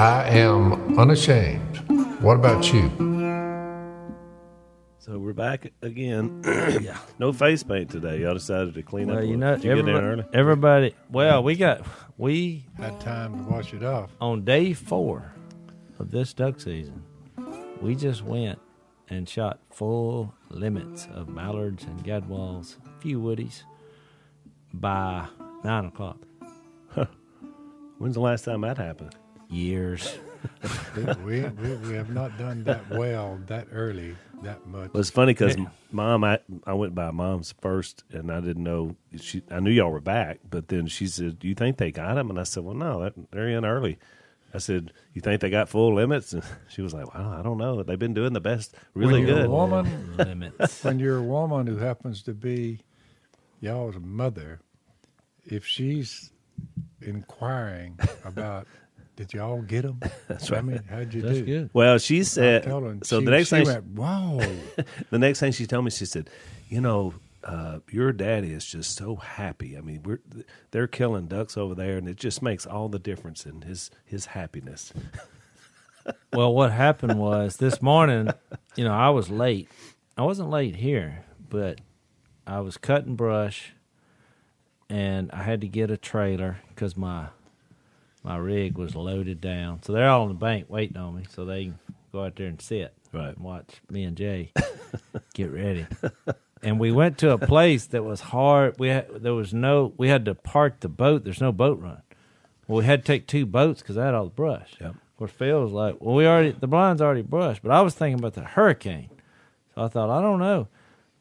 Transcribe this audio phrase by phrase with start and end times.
[0.00, 1.76] I am unashamed.
[2.22, 2.88] What about you?
[4.98, 6.40] So we're back again.
[6.80, 6.96] yeah.
[7.18, 8.20] No face paint today.
[8.22, 9.22] Y'all decided to clean Well, up.
[9.24, 9.40] a you little.
[9.50, 10.24] know, Did you get in everybody, early?
[10.32, 10.94] everybody.
[11.10, 11.82] Well, we got
[12.16, 14.10] we Had time to wash it off.
[14.22, 15.34] on day four
[15.98, 17.02] of this duck season.
[17.82, 18.58] We just went
[19.10, 23.64] and shot full limits of mallards and gadwalls, a few woodies,
[24.72, 25.26] by
[25.62, 26.16] nine o'clock.
[27.98, 29.14] When's the last time that happened?
[29.50, 30.18] Years.
[30.96, 34.92] We, we, we, we have not done that well that early that much.
[34.92, 35.56] Well, it's funny because
[35.92, 39.42] mom, I, I went by mom's first, and I didn't know she.
[39.50, 42.30] I knew y'all were back, but then she said, "Do you think they got them?"
[42.30, 43.98] And I said, "Well, no, that, they're in early."
[44.54, 47.58] I said, "You think they got full limits?" And she was like, "Well, I don't
[47.58, 47.82] know.
[47.82, 50.84] They've been doing the best, really When you're a good." woman, limits.
[50.84, 52.80] when you're a woman who happens to be
[53.60, 54.60] y'all's mother,
[55.44, 56.30] if she's
[57.02, 58.66] inquiring about,
[59.20, 60.00] did y'all get them?
[60.28, 61.44] That's I mean, how'd you That's do?
[61.44, 61.70] good.
[61.74, 62.62] Well, she said.
[62.62, 62.96] Tell her.
[63.02, 64.40] So she, the next she thing, she- went, wow.
[65.10, 66.30] the next thing she told me, she said,
[66.70, 67.12] "You know,
[67.44, 69.76] uh, your daddy is just so happy.
[69.76, 70.20] I mean, we're
[70.70, 74.24] they're killing ducks over there, and it just makes all the difference in his his
[74.26, 74.92] happiness."
[76.32, 78.30] Well, what happened was this morning,
[78.74, 79.68] you know, I was late.
[80.16, 81.78] I wasn't late here, but
[82.46, 83.74] I was cutting brush,
[84.88, 87.26] and I had to get a trailer because my
[88.22, 89.82] my rig was loaded down.
[89.82, 91.78] So they're all in the bank waiting on me, so they can
[92.12, 93.34] go out there and sit Right.
[93.34, 94.52] and watch me and Jay
[95.34, 95.86] get ready.
[96.62, 98.78] And we went to a place that was hard.
[98.78, 99.92] We had, there was no.
[99.96, 101.24] We had to park the boat.
[101.24, 102.02] There's no boat run.
[102.68, 104.74] Well, we had to take two boats because I had all the brush.
[104.80, 104.90] Yep.
[104.90, 107.94] Of course, Phil was like, "Well, we already the blind's already brushed," but I was
[107.94, 109.08] thinking about the hurricane,
[109.74, 110.68] so I thought, I don't know.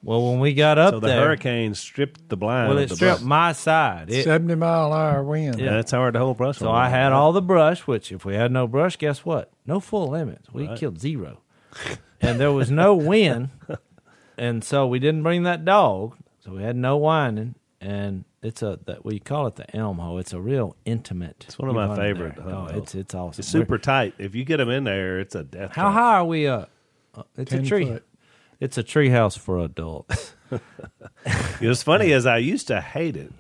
[0.02, 2.70] Well, when we got up So the there, hurricane stripped the blind.
[2.70, 3.28] well, of it the stripped boat.
[3.28, 4.10] my side.
[4.10, 5.60] It, 70 mile an hour wind.
[5.60, 6.58] Yeah, that's how hard to hold brush.
[6.60, 6.76] so on.
[6.76, 7.82] I had all the brush.
[7.82, 9.52] Which, if we had no brush, guess what?
[9.66, 10.48] No full limits.
[10.54, 10.78] We Right.
[10.80, 11.42] killed zero,
[12.22, 13.50] and there was no wind,
[14.38, 16.16] and so we didn't bring that dog.
[16.40, 20.18] So we had no whining, and it's a that we call it the elm hole.
[20.18, 21.44] It's a real intimate.
[21.46, 22.46] It's one of my favorite there.
[22.48, 22.72] Oh, holes.
[22.76, 23.42] it's it's awesome.
[23.42, 24.14] It's super tight.
[24.18, 25.72] If you get them in there, it's a death.
[25.76, 25.94] How trap.
[25.94, 26.70] high are we up?
[27.14, 27.86] Uh, It's 10 a tree.
[27.86, 28.06] foot.
[28.60, 30.36] It's a treehouse for adults.
[31.62, 33.32] It was funny as I used to hate it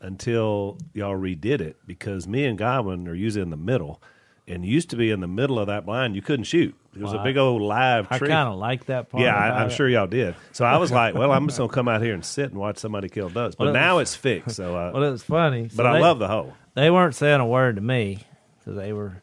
[0.00, 4.02] until y'all redid it because me and Godwin are usually in the middle,
[4.48, 6.16] and used to be in the middle of that blind.
[6.16, 6.74] You couldn't shoot.
[6.94, 8.28] It was Well, a big old live tree.
[8.28, 9.22] I kind of like that part.
[9.22, 9.72] yeah, I, I'm it.
[9.72, 10.34] sure y'all did.
[10.52, 12.78] So I was like, well, I'm just gonna come out here and sit and watch
[12.78, 13.54] somebody kill ducks.
[13.54, 14.56] But Well, it now was- it's fixed.
[14.56, 15.68] So, uh, Well, it was funny.
[15.68, 16.54] So but I they- love the hole.
[16.74, 18.20] They weren't saying a word to me
[18.58, 19.22] because they were.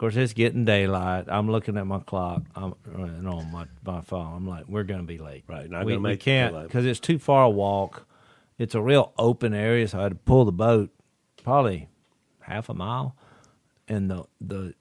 [0.00, 1.26] Of course, it's getting daylight.
[1.28, 2.44] I'm looking at my clock.
[2.56, 4.34] I'm and on my my phone.
[4.34, 5.44] I'm like, we're going to be late.
[5.46, 8.08] Right, not we, we make can't because it's too far a walk.
[8.56, 10.88] It's a real open area, so I had to pull the boat
[11.44, 11.90] probably
[12.40, 13.14] half a mile.
[13.88, 14.72] And the the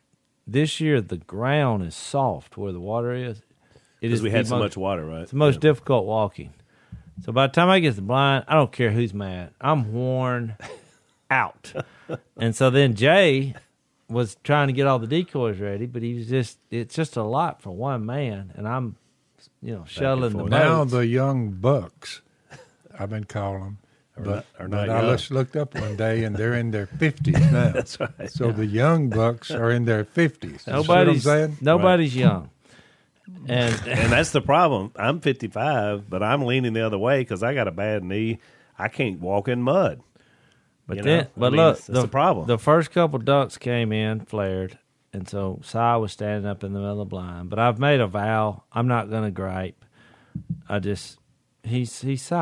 [0.47, 3.41] this year the ground is soft where the water is.
[3.99, 4.21] It is.
[4.21, 5.23] We had so most- much water, right?
[5.23, 6.53] It's the most difficult walking.
[7.25, 9.51] So by the time I get to the blind, I don't care who's mad.
[9.59, 10.55] I'm worn
[11.29, 11.73] out.
[12.37, 13.53] and so then Jay
[14.09, 17.23] was trying to get all the decoys ready, but he was just it's just a
[17.23, 18.95] lot for one man and I'm
[19.61, 20.49] you know, shuttling the forth.
[20.51, 22.21] Now the young bucks,
[22.97, 23.77] I've been calling them,
[24.17, 25.11] Are but, not- are but I young.
[25.17, 27.71] just looked up one day and they're in their fifties now.
[27.71, 28.29] That's right.
[28.31, 30.65] So the young bucks are in their fifties.
[30.65, 31.57] nobody's what I'm saying?
[31.61, 32.49] nobody's young.
[33.47, 34.91] And and that's the problem.
[34.95, 38.39] I'm 55, but I'm leaning the other way because I got a bad knee.
[38.77, 40.01] I can't walk in mud.
[40.89, 41.23] But You then, know?
[41.23, 42.47] I but mean, look, the problem.
[42.47, 44.77] The first couple ducks came in, flared,
[45.13, 47.49] and so Si was standing up in the middle of the blind.
[47.51, 49.85] But I've made a vow: I'm not going to gripe.
[50.67, 51.19] I just
[51.63, 52.35] he's he's Si,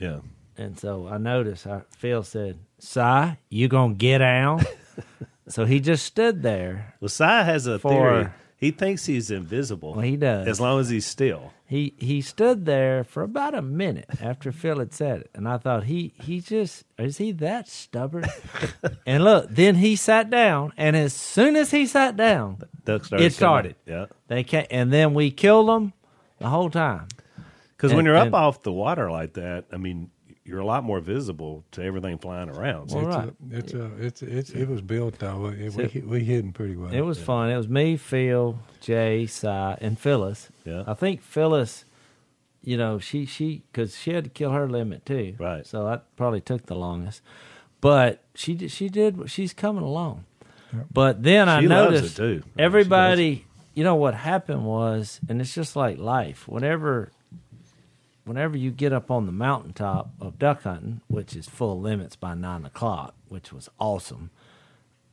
[0.00, 0.20] Yeah.
[0.56, 1.66] and so I noticed.
[1.66, 4.64] I, Phil said, "Si, you gonna get out?"
[5.48, 6.94] so he just stood there.
[7.00, 8.28] Well, Si has a For- theory.
[8.62, 9.94] He thinks he's invisible.
[9.94, 10.46] Well, he does.
[10.46, 11.52] As long as he's still.
[11.66, 15.58] He he stood there for about a minute after Phil had said it, and I
[15.58, 18.26] thought he he just is he that stubborn?
[19.06, 23.24] and look, then he sat down, and as soon as he sat down, Duck started.
[23.24, 23.76] It started.
[23.84, 24.00] coming.
[24.00, 24.06] Yeah.
[24.28, 25.92] they came, and then we killed them
[26.38, 27.08] the whole time.
[27.76, 30.11] Because when you're up and- off the water like that, I mean,
[30.44, 32.88] you're a lot more visible to everything flying around.
[32.90, 33.28] So Well, It's right.
[33.52, 35.46] a, it's a, it's it's it was built though.
[35.46, 36.92] It, we we hid 'em pretty well.
[36.92, 37.50] It was fun.
[37.50, 40.48] It was me, Phil, Jay, Si, and Phyllis.
[40.64, 40.84] Yeah.
[40.86, 41.84] I think Phyllis,
[42.62, 45.34] you know, she she because she had to kill her limit too.
[45.38, 45.66] Right.
[45.66, 47.22] So that probably took the longest,
[47.80, 48.70] but she did.
[48.70, 49.30] She did.
[49.30, 50.24] She's coming along.
[50.90, 52.42] But then I She loves noticed it, too.
[52.58, 53.46] Everybody.
[53.74, 56.46] You know what happened was, and it's just like life.
[56.48, 57.10] Whenever,
[58.24, 62.34] whenever you get up on the mountaintop of duck hunting, which is full limits by
[62.34, 64.30] nine o'clock, which was awesome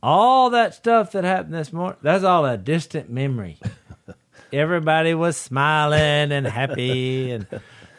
[0.02, 3.58] all that stuff that happened this morning, that's all a distant memory.
[4.52, 7.46] Everybody was smiling and happy, and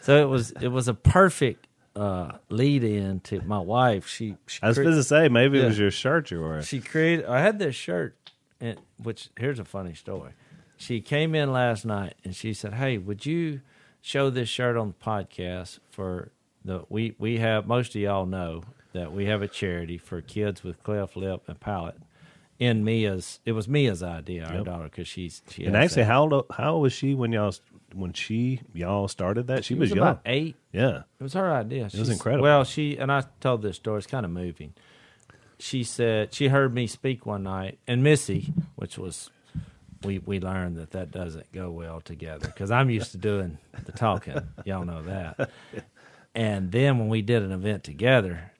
[0.02, 0.52] so it was.
[0.52, 1.66] It was a perfect
[1.96, 4.06] uh, lead in to my wife.
[4.08, 6.50] She, she I was cre- supposed to say maybe it was your shirt you were
[6.50, 6.64] wearing.
[6.64, 7.26] she created.
[7.26, 8.18] I had this shirt,
[8.60, 10.32] and which here's a funny story.
[10.76, 13.62] She came in last night and she said, "Hey, would you
[14.02, 16.32] show this shirt on the podcast for
[16.66, 18.64] the we we have most of y'all know
[18.94, 21.96] that we have a charity for kids with cleft lip and palate."
[22.60, 24.66] In Mia's, it was Mia's idea, our Yep.
[24.66, 26.10] daughter, because she's she And actually, that.
[26.10, 27.52] how old how old was she when y'all
[27.96, 29.66] when she y'all started that?
[29.66, 30.08] She, She was, was young.
[30.08, 30.56] about eight.
[30.72, 31.88] Yeah, It was her idea.
[31.88, 32.44] It was incredible.
[32.44, 33.98] Well, she and I told this story.
[33.98, 34.74] It's kind of moving.
[35.58, 39.32] She said she heard me speak one night, and Missy, which was
[40.04, 43.92] we we learned that that doesn't go well together because I'm used to doing the
[43.92, 44.40] talking.
[44.66, 45.50] Y'all know that.
[46.34, 48.52] And then when we did an event together,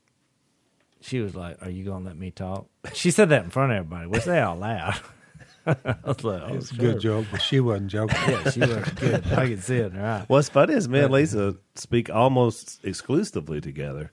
[1.00, 3.78] she was like, "Are you gonna let me talk?" She said that in front of
[3.78, 4.08] everybody.
[4.08, 5.00] We say all loud.
[5.66, 8.18] I was like, "Oh, It's a sure." good joke, but she wasn't joking.
[8.28, 9.26] Yeah, she was good.
[9.34, 10.26] I could see it in her eye.
[10.28, 14.12] What's funny is me and Lisa speak almost exclusively together,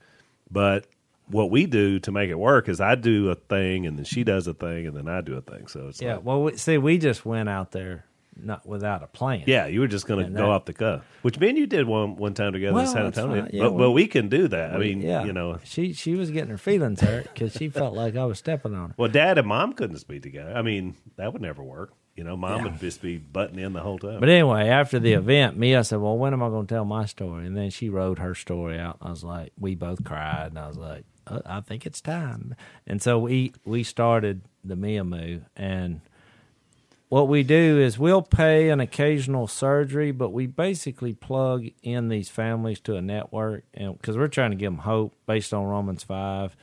[0.50, 0.86] but
[1.30, 4.24] what we do to make it work is I do a thing and then she
[4.24, 5.66] does a thing and then I do a thing.
[5.68, 8.04] So it's Yeah, like, well, we, see, we just went out there
[8.40, 9.42] not without a plan.
[9.48, 11.66] yeah, you were just going to go that- off the cuff, which me and you
[11.66, 13.48] did one one time together Well, in San Antonio.
[13.52, 14.74] Yeah, but, well- but we can do that.
[14.74, 17.94] I mean, yeah, you know, she she was getting her feelings hurt because she felt
[17.94, 18.94] like I was stepping on her.
[18.96, 20.52] well, Dad and Mom couldn't speak together.
[20.54, 21.92] I mean, that would never work.
[22.14, 22.64] You know, Mom Yeah.
[22.70, 24.18] would just be butting in the whole time.
[24.20, 27.06] But anyway, after the event, Mia said, "Well, when am I going to tell my
[27.06, 28.98] story?" And then she wrote her story out.
[29.02, 32.54] I was like, we both cried, and I was like, uh, "I think it's time."
[32.86, 36.00] And so we we started the Mia Moo, and
[37.08, 42.28] what we do is we'll pay an occasional surgery, but we basically plug in these
[42.28, 46.02] families to a network, and because we're trying to give them hope based on Romans
[46.02, 46.56] five.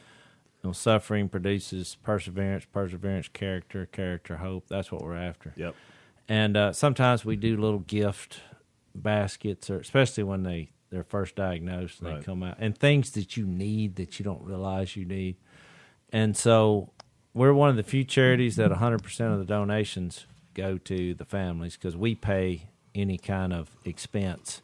[0.63, 4.65] You know, suffering produces perseverance, perseverance, character, character, hope.
[4.67, 5.53] That's what we're after.
[5.55, 5.75] yep.
[6.27, 8.39] And uh, sometimes we do little gift
[8.95, 12.19] baskets, or especially when they they're first diagnosed and Right.
[12.19, 15.35] they come out, and things that you need that you don't realize you need.
[16.11, 16.89] And so
[17.33, 21.75] we're one of the few charities that 100% of the donations go to the families
[21.75, 24.61] because we pay any kind of expense.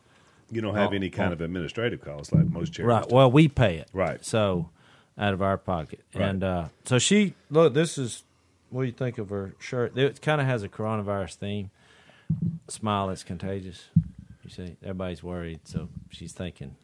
[0.49, 1.33] You don't have Oh, any kind oh.
[1.33, 2.87] of administrative costs like most charities.
[2.99, 3.09] Right.
[3.09, 3.15] do.
[3.15, 3.89] Well, we pay it.
[3.93, 4.23] Right.
[4.23, 4.69] So
[5.17, 5.99] out of our pocket.
[6.13, 6.29] Right.
[6.29, 7.73] And uh, so she look.
[7.73, 8.23] This is
[8.69, 9.97] what do you think of her shirt?
[9.97, 11.71] It kind of has a coronavirus theme.
[12.69, 13.85] Smile that's contagious.
[14.57, 16.75] You see, everybody's worried, so she's thinking.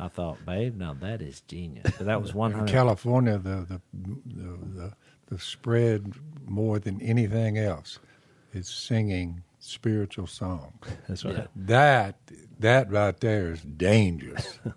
[0.00, 1.92] I thought, babe, now that is genius.
[1.96, 2.72] But that was one In hundred.
[2.72, 3.80] California, the the,
[4.26, 4.92] the the
[5.26, 6.12] the spread
[6.46, 7.98] more than anything else
[8.52, 10.72] is singing spiritual songs.
[11.08, 11.48] That's right.
[11.54, 12.16] That
[12.60, 14.58] that right there is dangerous.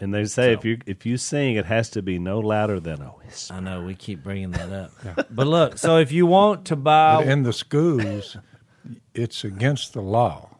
[0.00, 3.00] And they say if you if you sing, it has to be no louder than
[3.00, 3.54] a whisper.
[3.54, 5.78] I know we keep bringing that up, but look.
[5.78, 8.36] So if you want to buy, But in the schools,
[9.14, 10.53] it's against the law.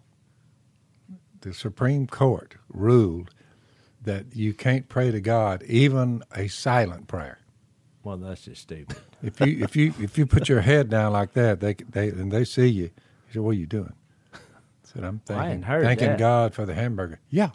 [1.44, 3.30] The Supreme Court ruled
[4.02, 7.38] that you can't pray to God, even a silent prayer.
[8.02, 8.96] well, that's just stupid.
[9.22, 12.30] If you if you if you put your head down like that, they they and
[12.30, 12.82] they see you.
[13.28, 13.94] You say, "What are you doing?"
[14.34, 14.38] I
[14.82, 16.18] said, "I'm thanking, hadn't heard thanking that.
[16.18, 17.50] God for the hamburger." Yeah,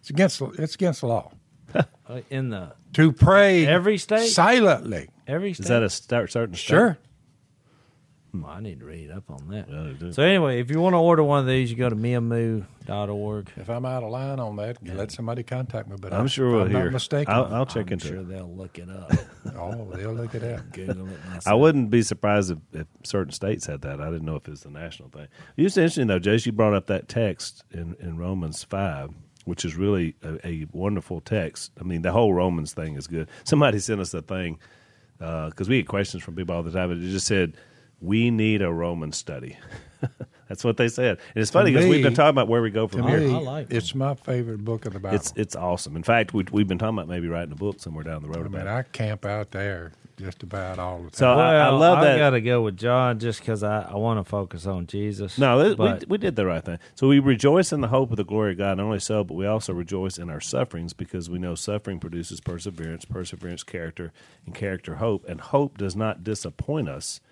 [0.00, 1.32] it's against the- it's against the law
[2.30, 4.28] In the to pray Every state?
[4.30, 5.10] silently.
[5.26, 6.68] every state Is that a start certain state?
[6.68, 6.98] Sure,
[8.32, 8.42] Hmm.
[8.42, 9.68] Well, I need to read up on that.
[9.68, 10.12] Well, they do.
[10.12, 13.50] So anyway, if you want to order one of these, you go to miamoo.org.
[13.56, 15.96] if I'm out of line on that, let somebody contact me.
[16.00, 16.84] But I'm I- sure we'll I'm hear.
[16.84, 17.34] Not mistaken.
[17.34, 18.28] I'll, I'll check I'm into sure it.
[18.28, 19.12] they'll look it up.
[19.56, 20.70] oh, they'll look it up.
[20.72, 21.18] Google it.
[21.26, 21.46] Myself.
[21.48, 24.00] I wouldn't be surprised if, if certain states had that.
[24.00, 25.28] I didn't know if it's a national thing.
[25.56, 26.46] It's interesting though, Jase.
[26.46, 29.10] You brought up that text in, in Romans five,
[29.44, 31.72] which is really a, a wonderful text.
[31.80, 33.28] I mean, the whole Romans thing is good.
[33.44, 34.58] Somebody sent us a thing
[35.20, 37.56] uh, because we get questions from people all the time, and it just said
[38.00, 39.58] we need a Roman study.
[40.48, 42.88] That's what they said, and it's funny because we've been talking about where we go
[42.88, 43.20] from here.
[43.20, 43.76] me, I like them.
[43.76, 45.14] it's my favorite book of the Bible.
[45.14, 45.94] It's it's awesome.
[45.94, 48.38] In fact, we, we've been talking about maybe writing a book somewhere down the road
[48.38, 48.70] I about mean, it.
[48.70, 51.12] I camp out there just about all the time.
[51.12, 53.94] So I- Well, love that- I got to go with John just because I, I
[53.96, 55.38] want to focus on Jesus.
[55.38, 56.78] No, it, but we, we did the right thing.
[56.94, 58.76] So we rejoice in the hope of the glory of God.
[58.78, 62.40] Not only so, but we also rejoice in our sufferings because we know suffering produces
[62.40, 64.12] perseverance, perseverance, character,
[64.46, 65.24] and character, hope.
[65.28, 67.29] And hope does not disappoint us be God-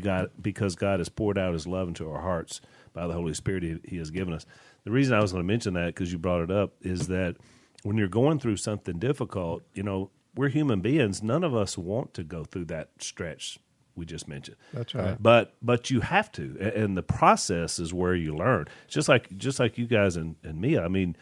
[0.00, 2.60] because God has poured out his love into our hearts
[2.92, 4.46] by the Holy Spirit he, has given us.
[4.84, 7.36] The reason I was going to mention that, because you brought it up, is that
[7.82, 11.22] when you're going through something difficult, you know, we're human beings.
[11.22, 13.58] None of us want to go through that stretch
[13.96, 14.56] we just mentioned.
[14.72, 15.22] That's uh, right.
[15.22, 18.66] But but you have to, and the process is where you learn.
[18.88, 20.78] Just like just like you guys and, and me.
[20.78, 21.16] I mean,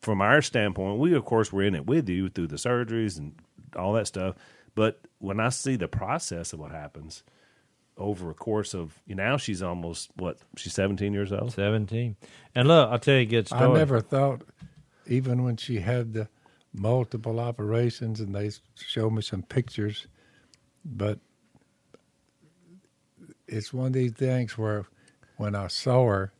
[0.00, 3.34] from our standpoint, we of course were in it with you through the surgeries and
[3.76, 4.36] all that stuff.
[4.74, 7.22] But when I see the process of what happens
[7.96, 11.52] over a course of you know, now she's almost what she's 17 years old.
[11.52, 12.16] Seventeen.
[12.54, 13.62] And look, I'll tell you a good story.
[13.62, 14.42] I never thought,
[15.06, 16.28] even when she had the
[16.72, 20.06] multiple operations, and they showed me some pictures,
[20.84, 21.18] but
[23.46, 24.86] it's one of these things where
[25.36, 26.32] when I saw her,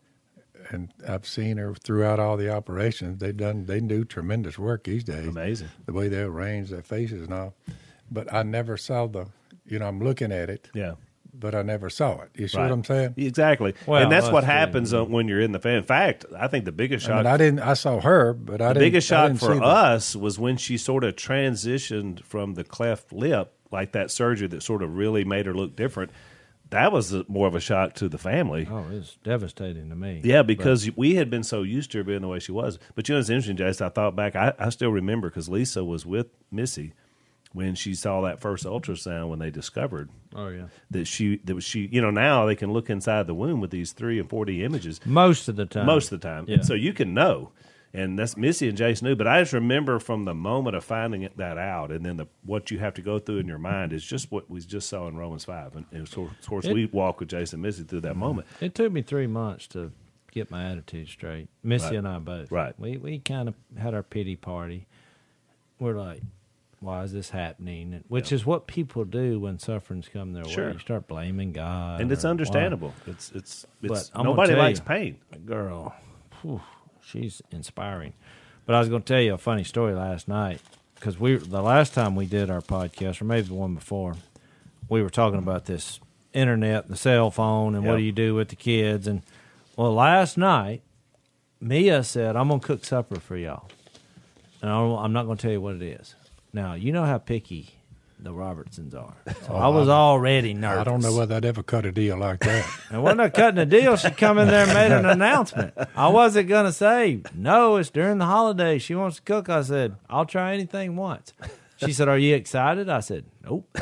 [0.70, 5.04] and I've seen her throughout all the operations, they've done they do tremendous work these
[5.04, 5.28] days.
[5.28, 5.68] Amazing.
[5.87, 7.54] the way they arrange their faces and all.
[8.11, 9.26] But I never saw the,
[9.66, 10.94] you know, I'm looking at it, Yeah.
[11.38, 12.31] But I never saw it.
[12.35, 12.64] You see Right.
[12.64, 13.14] what I'm saying?
[13.17, 13.75] Exactly.
[13.87, 15.76] Well, and that's what happens uh, when you're in the fan.
[15.76, 17.61] In fact, I think the biggest I mean, I didn't.
[17.61, 18.87] I saw her, but I the didn't.
[18.87, 22.64] biggest I shock for see the- us was when she sort of transitioned from the
[22.64, 26.11] cleft lip, like that surgery that sort of really made her look different.
[26.71, 28.67] That was more of a shock to the family.
[28.71, 30.23] Oh, it's devastating to me.
[30.25, 32.79] Yeah, because we had been so used to her being the way she was.
[32.95, 33.87] But you know, it's interesting, Jason.
[33.87, 34.35] I thought back.
[34.35, 36.95] I, I still remember because Lisa was with Missy
[37.54, 40.66] when she saw that first ultrasound when they discovered Oh yeah.
[40.90, 41.88] that she that was she.
[41.90, 44.62] You know, now they can look inside the womb with these three and four D
[44.62, 45.87] images Most of the time.
[45.87, 46.44] most of the time.
[46.49, 46.61] Yeah.
[46.62, 47.52] So you can know.
[47.96, 51.28] And that's Missy and Jase knew, but I just remember from the moment of finding
[51.37, 54.04] that out, and then the, what you have to go through in your mind is
[54.04, 57.20] just what we just saw in Romans five, and, and of course It- we walk
[57.20, 58.18] with Jason and Missy through that mm-hmm.
[58.18, 58.46] moment.
[58.61, 59.92] It took me three months to
[60.32, 61.46] get my attitude straight.
[61.62, 61.94] Missy Right.
[61.94, 62.50] and I both.
[62.50, 62.75] Right.
[62.80, 64.88] We we kind of had our pity party.
[65.78, 66.20] We're like,
[66.81, 68.02] why is this happening?
[68.09, 70.66] Which is what people do when sufferings come their Sure.
[70.69, 70.73] way.
[70.75, 72.31] You start blaming God, and it's or why.
[72.33, 72.95] understandable.
[73.07, 75.16] It's it's it's But nobody likes you- pain.
[75.47, 75.95] girl,
[76.43, 76.61] whew,
[77.00, 78.12] she's inspiring.
[78.66, 80.61] But I was going to tell you a funny story last night
[80.95, 84.16] because we the last time we did our podcast, or maybe the one before,
[84.88, 86.00] we were talking about this
[86.33, 89.07] internet, the cell phone, and what do you do with the kids?
[89.07, 89.23] And
[89.76, 90.83] well, last night,
[91.61, 93.69] Mia said, "I'm going to cook supper for y'all,"
[94.62, 96.14] and I'm not going to tell you what it is.
[96.54, 97.75] Now, you know how picky
[98.20, 99.16] the Robertsons are.
[99.26, 100.82] So oh, I was already nervous.
[100.82, 102.64] I don't know whether I'd ever cut a deal like that.
[102.90, 103.96] And wasn't I cutting a deal?
[103.96, 105.75] She come in there and made an announcement.
[105.96, 107.76] I wasn't gonna say no.
[107.76, 108.78] It's during the holiday.
[108.78, 109.49] She wants to cook.
[109.49, 111.32] I said I'll try anything once.
[111.76, 113.76] She said, "Are you excited?" I said, "Nope."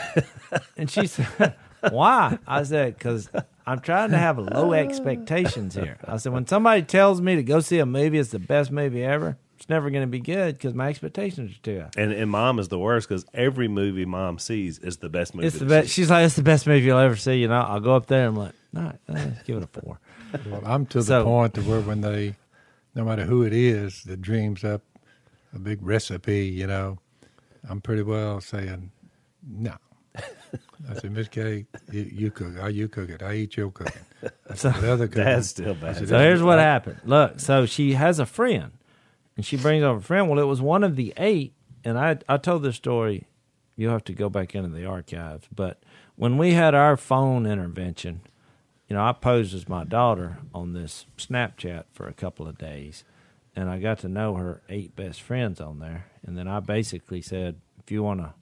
[0.78, 1.54] And she said,
[1.90, 3.28] "Why?" I said, "Because
[3.66, 7.60] I'm trying to have low expectations here." I said, "When somebody tells me to go
[7.60, 9.36] see a movie, it's the best movie ever.
[9.62, 12.58] It's never going to be good because my expectations are too high." And and mom
[12.58, 15.46] is the worst because every movie mom sees is the best movie.
[15.46, 15.88] It's the best.
[15.90, 18.26] She's like, "It's the best movie you'll ever see." You know, I'll go up there
[18.26, 20.00] and I'm like, "No, eh, give it a four.
[20.50, 22.34] Well, I'm to the So- point to where when they,
[22.96, 24.82] no matter who it is that dreams up
[25.54, 26.98] a big recipe, you know,
[27.68, 28.90] I'm pretty well saying
[29.46, 29.76] no.
[30.90, 32.58] I said, Miss Kay, you, you cook.
[32.60, 33.22] I you cook it.
[33.22, 34.02] I eat your cooking.
[34.50, 35.24] I said, the other cooking.
[35.24, 36.08] That's still bad.
[36.08, 36.98] So here's what happened.
[37.04, 38.72] Look, so she has a friend,
[39.42, 40.28] and she brings over a friend.
[40.28, 43.26] Well, it was one of the eight, and I I told this story.
[43.74, 45.48] You'll have to go back into the archives.
[45.52, 45.82] But
[46.14, 48.20] when we had our phone intervention,
[48.86, 53.02] you know, I posed as my daughter on this Snapchat for a couple of days,
[53.56, 56.06] and I got to know her eight best friends on there.
[56.24, 58.34] And then I basically said, if you want to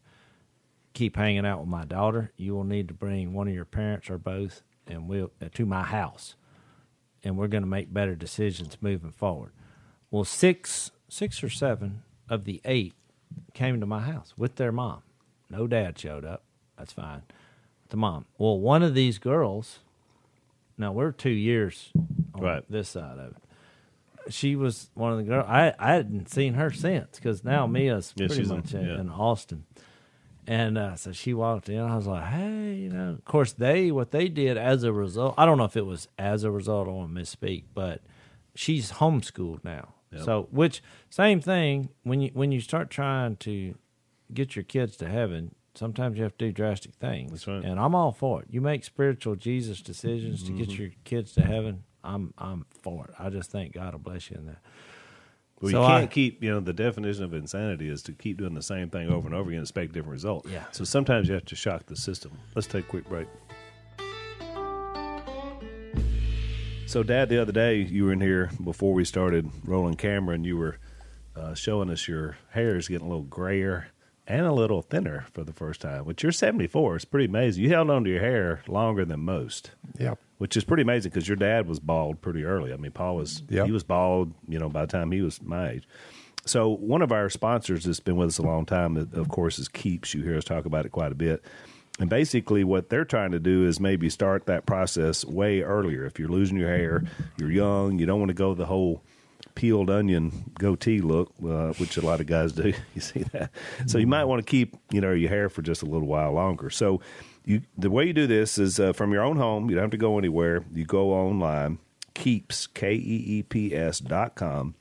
[0.93, 4.11] keep hanging out with my daughter, you will need to bring one of your parents
[4.11, 6.35] or both, and we'll to my house
[7.23, 9.53] and we're going to make better decisions moving forward.
[10.11, 12.95] Well, six, six or seven of the eight
[13.55, 15.03] came to my house with their mom.
[15.49, 16.43] No dad showed up.
[16.79, 17.23] That's fine.
[17.91, 18.27] The mom.
[18.39, 19.81] Well, one of these girls.
[20.79, 21.91] Now we're two years
[22.35, 22.65] on Right.
[22.71, 24.33] this side of it.
[24.33, 25.47] She was one of the girls.
[25.49, 29.01] I I hadn't seen her since because now Mia's Yeah, pretty much in, yeah.
[29.01, 29.65] in Austin.
[30.47, 31.79] And uh, so she walked in.
[31.81, 35.35] I was like, "Hey, you know." Of course, they what they did as a result.
[35.37, 36.89] I don't know if it was as a result.
[36.89, 38.01] I want to misspeak, but
[38.55, 39.95] she's homeschooled now.
[40.13, 40.23] Yep.
[40.25, 43.75] So, which same thing when you when you start trying to
[44.35, 47.31] get your kids to heaven, sometimes you have to do drastic things.
[47.31, 47.63] That's right.
[47.65, 48.49] And I'm all for it.
[48.51, 50.59] You make spiritual Jesus decisions to Mm-hmm.
[50.59, 51.85] get your kids to heaven.
[52.03, 53.15] I'm I'm for it.
[53.19, 54.59] I just think God will bless you in that.
[55.61, 58.39] Well, So you can't I- keep, you know, the definition of insanity is to keep
[58.39, 60.51] doing the same thing over and over again and expect different results.
[60.51, 60.65] Yeah.
[60.73, 62.33] So sometimes you have to shock the system.
[62.55, 63.29] Let's take a quick break.
[66.91, 70.45] So, Dad, the other day you were in here before we started rolling camera, and
[70.45, 70.79] you were
[71.37, 73.87] uh, showing us your hair is getting a little grayer
[74.27, 76.05] and a little thinner for the first time.
[76.05, 77.63] Which you're 74, it's pretty amazing.
[77.63, 79.71] You held on to your hair longer than most
[80.01, 80.19] Yep.
[80.39, 82.73] which is pretty amazing because your dad was bald pretty early.
[82.73, 83.67] I mean, Paul was Yep.
[83.67, 85.89] he was bald, you know, by the time he was my age.
[86.45, 89.69] So one of our sponsors that's been with us a long time, of course, is
[89.69, 90.13] Keeps.
[90.13, 91.45] You hear us talk about it quite a bit.
[92.01, 96.07] And basically, what they're trying to do is maybe start that process way earlier.
[96.07, 97.05] If you're losing your hair,
[97.37, 99.03] you're young, you don't want to go the whole
[99.55, 102.73] peeled onion goatee look, uh, which a lot of guys do.
[102.95, 103.51] You see that?
[103.87, 106.33] So you might want to keep you know your hair for just a little while
[106.33, 106.71] longer.
[106.71, 107.03] So
[107.45, 109.69] you the way you do this is uh, from your own home.
[109.69, 110.65] You don't have to go anywhere.
[110.73, 111.79] You go online.
[112.15, 114.75] Keeps k e e p s dot com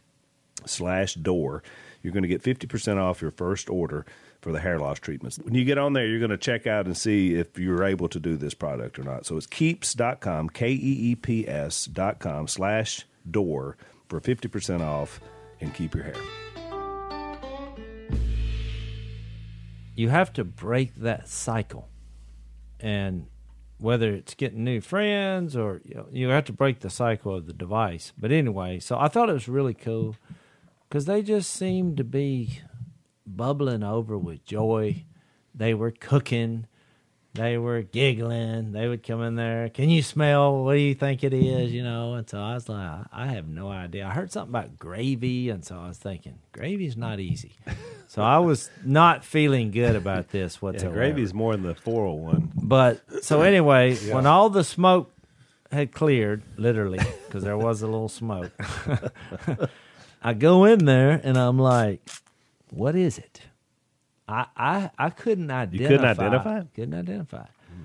[0.65, 1.63] slash door.
[2.01, 4.05] You're going to get fifty percent off your first order
[4.41, 5.38] for the hair loss treatments.
[5.38, 8.08] When you get on there, you're going to check out and see if you're able
[8.10, 9.25] to do this product or not.
[9.25, 13.77] So it's keeps.com, K E E P S.com slash door
[14.08, 15.19] for 50% off
[15.62, 16.15] and keep your hair.
[20.00, 21.89] you have to break that cycle
[22.79, 23.27] and
[23.79, 27.48] whether it's getting new friends or you, know, you have to break the cycle of
[27.48, 30.15] the device but anyway so i thought it was really cool
[30.88, 32.62] because they just seem to be
[33.36, 35.03] bubbling over with joy.
[35.55, 36.65] They were cooking.
[37.36, 38.71] They were giggling.
[38.71, 40.63] They would come in there can you smell?
[40.63, 41.71] What do you think it is?
[41.71, 44.07] You know and so i was like i have no idea.
[44.07, 47.53] I heard something about gravy and so i was thinking gravy's not easy.
[48.07, 50.93] So i was not feeling good about this Yeah, whatsoever.
[50.95, 52.51] gravy's more than the 401.
[52.63, 55.12] but so anyway, when all the smoke
[55.71, 58.51] had cleared, literally, because there was a little smoke,
[60.24, 62.01] I go in there and I'm like,
[62.71, 63.41] "What is it?"
[64.27, 65.88] I I I couldn't identify.
[65.88, 66.61] couldn't identify?
[66.75, 67.45] Couldn't identify.
[67.67, 67.83] Hmm.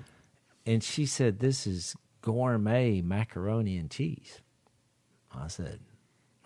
[0.65, 4.41] And she said, "This is gourmet macaroni and cheese."
[5.33, 5.79] I said,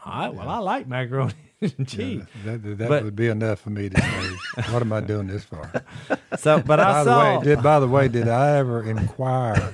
[0.05, 3.59] "All right, well, I like macaroni and cheese." That, that, that But- would be enough
[3.59, 5.71] for me to say, what am I doing this for?
[6.37, 7.37] So, but I by the saw.
[7.39, 9.73] way, did by the way, did I ever inquire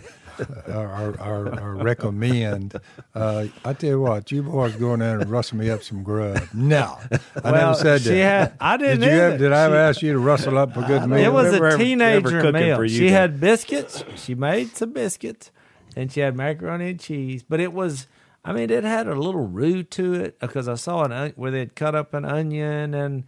[0.67, 2.75] or, or, or recommend?
[3.13, 6.03] Uh, I tell you what, you boys go in there and rustle me up some
[6.03, 6.41] grub.
[6.53, 6.97] No,
[7.43, 8.49] I well, never said she that.
[8.51, 8.53] had.
[8.59, 8.99] I didn't.
[9.01, 9.37] did you ever, either.
[9.37, 11.17] did I ever She- ask you to rustle up a good meal?
[11.19, 12.75] It was Never a teenager never cooking meal.
[12.77, 13.11] for you She guys.
[13.11, 14.03] had biscuits.
[14.15, 15.51] She made some biscuits,
[15.95, 17.43] and she had macaroni and cheese.
[17.47, 18.07] But it was,
[18.43, 21.75] I mean, it had a little roux to it because I saw an where they'd
[21.75, 23.23] cut up an onion and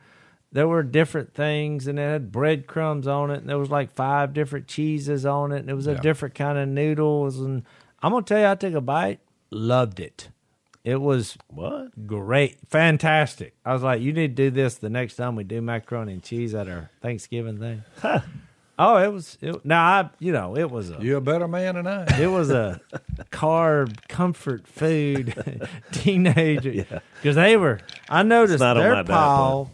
[0.52, 4.34] there were different things, and it had breadcrumbs on it, and there was like five
[4.34, 6.02] different cheeses on it, and it was a Yeah.
[6.02, 7.40] different kind of noodles.
[7.40, 7.64] And
[8.02, 9.20] I'm gonna tell you, I took a bite,
[9.52, 10.30] loved it.
[10.84, 12.08] It was What?
[12.08, 13.56] great, fantastic.
[13.66, 16.24] I was like, you need to do this the next time we do macaroni and
[16.24, 17.84] cheese at our Thanksgiving thing.
[18.80, 19.38] oh, it was.
[19.42, 20.98] It, now I, you know, it was a.
[21.02, 22.06] You're a better man than I.
[22.22, 22.80] It was a
[23.32, 26.86] carb comfort food teenager
[27.22, 27.80] because they were.
[28.08, 29.72] I noticed not on my their pile,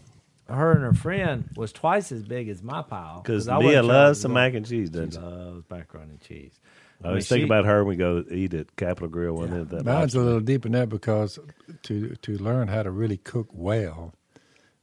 [0.48, 3.20] her and her friend was twice as big as my pile.
[3.22, 5.18] Because I Mia wasn't loves some mac and cheese, She doesn't she?
[5.18, 6.60] loves macaroni and cheese.
[7.02, 9.34] I always think about her when we go eat at Capital Grille.
[9.34, 10.20] One of that Mine's lobster.
[10.20, 11.38] a little deeper in that because
[11.84, 14.14] to to learn how to really cook well,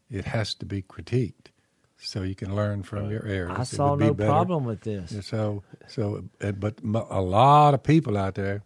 [0.09, 1.47] it has to be critiqued,
[1.97, 3.51] so you can learn from your errors.
[3.55, 5.11] I It saw would be no problem with this.
[5.11, 8.63] And so so, uh, but a lot of people out there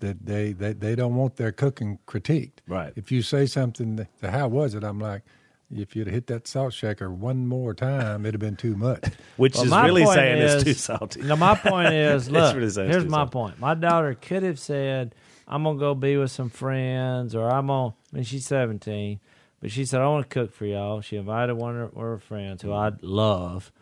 [0.00, 2.58] that they, they they don't want their cooking critiqued.
[2.66, 2.92] Right.
[2.96, 5.22] If you say something, that, how was it?" I'm like.
[5.70, 9.04] If you'd hit that salt shaker one more time, it'd have been too much.
[9.36, 11.22] Which Well, is really saying is- it's too salty.
[11.22, 13.30] No, my point is, look, really here's my salty.
[13.32, 13.58] point.
[13.58, 15.14] My daughter could have said,
[15.48, 19.18] "I'm gonna go be with some friends," or "I'm gonna." I mean, she's 17,
[19.60, 22.18] but she said, "I want to cook for y'all." She invited one of her, her
[22.18, 23.72] friends who I love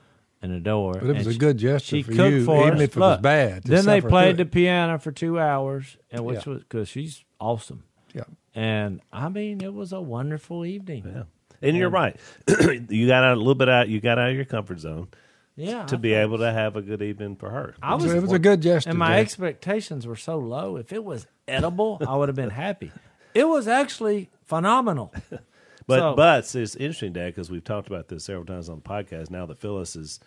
[0.41, 0.95] and adore.
[0.95, 2.81] But it was and a good gesture she for cooked you, for even us.
[2.83, 3.63] if it was Look, bad.
[3.65, 6.53] Then they played the piano for two hours, and which Yeah.
[6.55, 7.85] was because she's awesome.
[8.15, 8.25] Yeah.
[8.55, 11.05] And I mean, it was a wonderful evening.
[11.07, 11.23] Yeah.
[11.63, 12.17] And you're right.
[12.89, 13.89] you got out a little bit out.
[13.89, 15.09] You got out of your comfort zone
[15.57, 17.75] Yeah, to I be thought- able to have a good evening for her.
[17.83, 18.91] I was, it was a good gesture.
[18.91, 19.21] and my Jack.
[19.21, 20.77] expectations were so low.
[20.77, 22.91] If it was edible, I would have been happy.
[23.35, 25.13] It was actually phenomenal.
[25.85, 28.77] But So- but it's, it's interesting, Dad, because we've talked about this several times on
[28.77, 29.31] the podcast.
[29.31, 30.21] Now that Phyllis has,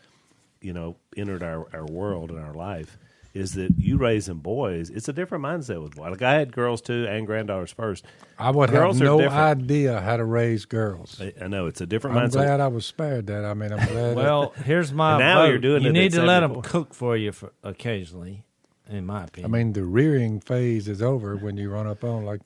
[0.60, 2.98] you know, entered our, our world and our life,
[3.36, 4.90] is that you raising boys?
[4.90, 6.10] It's a different mindset with boys.
[6.12, 8.06] Like I had girls too, and granddaughters first.
[8.40, 11.22] I would Girls have no idea how to raise girls.
[11.22, 12.22] I, I know it's a different mindset.
[12.22, 12.34] I'm mindset.
[12.34, 13.46] glad I was spared that.
[13.46, 14.16] I mean, I'm glad.
[14.16, 15.50] Well, here's my And now vote.
[15.50, 18.46] you're doing You it need to let them cook for you for occasionally,
[18.90, 22.24] in my opinion, I mean, the rearing phase is over when you run up on
[22.26, 22.42] like,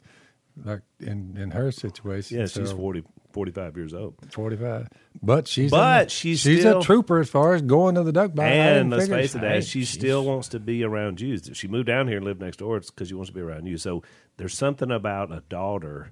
[0.65, 2.37] like in in her situation.
[2.39, 4.15] yeah, she's so 40, 45 years old.
[4.31, 4.87] 45.
[5.21, 8.11] But she's But a, she's she's still- a trooper as far as going to the
[8.11, 8.43] duck boat.
[8.43, 11.21] I And didn't let's figure face it, she- Dad, she still wants to be around
[11.21, 11.33] you.
[11.35, 13.41] If she moved down here and lived next door, it's because she wants to be
[13.41, 13.77] around you.
[13.77, 14.03] So
[14.37, 16.11] there's something about a daughter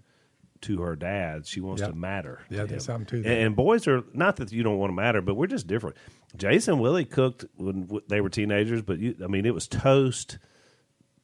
[0.61, 1.45] to her dad.
[1.45, 1.89] She wants Yeah.
[1.89, 2.39] to matter.
[2.49, 2.93] Yeah, to there's him.
[2.93, 3.31] something to that.
[3.31, 5.95] And, and boys are not that you don't want to matter, but we're just different.
[6.35, 10.39] Jason Willie cooked when they were teenagers, but you, I mean, it was toast,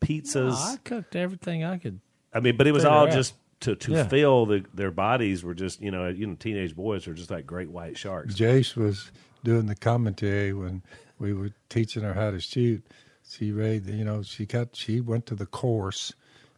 [0.02, 0.54] pizzas.
[0.54, 2.00] I cooked everything I could.
[2.34, 4.08] I mean, but it was all just to to Yeah.
[4.08, 7.46] fill the, their bodies were just you know you know teenage boys are just like
[7.46, 8.34] great white sharks.
[8.36, 9.12] Jase was
[9.44, 10.82] doing the commentary when
[11.20, 12.84] we were teaching her how to shoot.
[13.30, 16.14] She read, you know, she got she went to the course,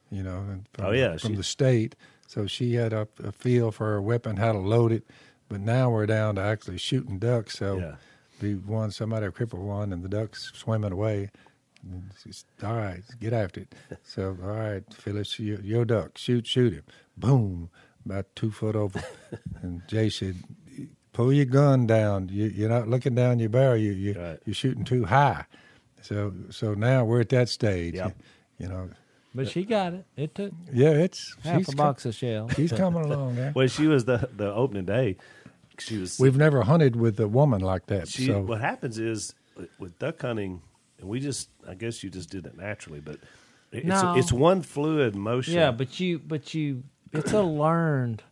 [0.10, 1.96] you know, and from, Oh, yeah, from she- the state
[2.28, 5.04] so she had a, a feel for her weapon, how to load it.
[5.48, 7.60] But now we're down to actually shooting ducks.
[7.60, 7.96] So Yeah.
[8.42, 11.30] we won somebody a cripple one, and the ducks swimming away.
[11.92, 13.76] And she's, all right, get after it.
[14.04, 16.84] So all right, Phyllis, your, your duck, shoot, shoot him.
[17.18, 17.70] Boom,
[18.06, 19.04] about two foot over.
[19.62, 20.36] and Jay said,
[21.14, 22.30] pull your gun down.
[22.32, 23.78] You, you're not looking down your barrel.
[23.78, 24.40] You, you Right.
[24.46, 25.46] you're shooting too high.
[26.02, 27.96] So so now we're at that stage.
[27.96, 28.16] Yep.
[28.60, 28.90] You know,
[29.34, 30.06] But she got it.
[30.16, 32.54] It took yeah, it's half she's a com- box of shells.
[32.54, 33.52] she's coming along there.
[33.56, 35.18] Well, she was the the opening day.
[35.80, 36.20] She was.
[36.20, 38.08] We've never hunted with a woman like that.
[38.08, 40.62] she, so what happens is with- with duck hunting,
[41.06, 43.20] and we just, I guess you just did it naturally, but
[43.72, 44.16] it's No.
[44.18, 45.54] it's one fluid motion.
[45.54, 48.24] Yeah, but you, but you, it's a learned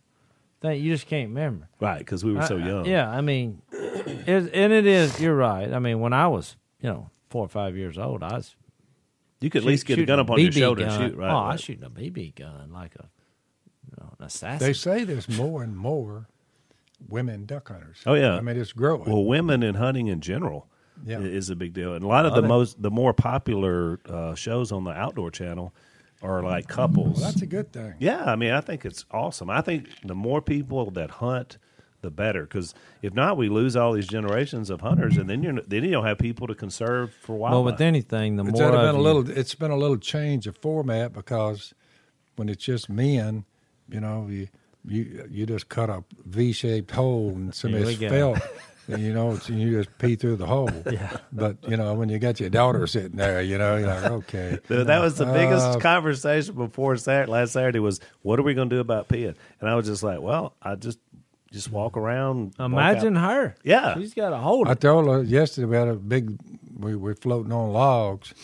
[0.60, 0.82] thing.
[0.82, 1.68] You just can't remember.
[1.80, 2.86] right because we were so I- I- young.
[2.86, 5.20] yeah, I mean, it, and it is.
[5.20, 5.72] You're right.
[5.72, 8.56] I mean, when I was, you know, four or five years old, I was
[9.40, 11.00] you could at least get a gun up on your shoulder gun.
[11.02, 11.18] and shoot.
[11.18, 11.30] Right.
[11.30, 11.52] Oh, I right.
[11.52, 13.06] was shooting a BB gun like a,
[13.88, 14.66] you know, an assassin.
[14.66, 16.26] they say there's more and more
[17.08, 17.98] women duck hunters.
[18.06, 18.34] Oh, yeah.
[18.36, 19.04] I mean it's growing.
[19.10, 20.68] Well, women in hunting in general
[21.04, 21.18] Yeah.
[21.20, 22.48] is a big deal, and a lot of the it.
[22.48, 25.74] most the more popular uh, shows on the Outdoor Channel
[26.22, 27.20] are like couples.
[27.20, 27.94] well, that's a good thing.
[27.98, 29.50] Yeah, I mean, I think it's awesome.
[29.50, 31.58] I think the more people that hunt,
[32.00, 32.42] the better.
[32.44, 35.90] Because if not, we lose all these generations of hunters, and then you're then you
[35.90, 38.98] don't have people to conserve for well, with anything, the It's more been of a
[38.98, 39.30] you- little.
[39.30, 41.74] It's been a little change of format because
[42.36, 43.44] when it's just men,
[43.90, 44.48] you know, you
[44.86, 47.98] you you just cut a V-shaped hole and Here somebody's
[48.88, 48.96] we go.
[48.96, 48.98] felt.
[48.98, 50.70] and, You know, it's, you just pee through the hole.
[50.90, 51.16] Yeah.
[51.32, 54.58] But you know, when you got your daughter sitting there, you know, you're like, okay.
[54.68, 58.54] Th- that was the biggest Uh, conversation before Saturday, last Saturday was what are we
[58.54, 59.34] going to do about peeing?
[59.60, 60.98] And I was just like, well, I just
[61.52, 62.52] just walk around.
[62.58, 63.30] Imagine out.
[63.32, 63.54] her.
[63.62, 63.94] Yeah.
[63.94, 64.66] she's got a hold.
[64.66, 64.72] Of it.
[64.72, 66.36] I told her yesterday we had a big.
[66.76, 68.34] We were floating on logs,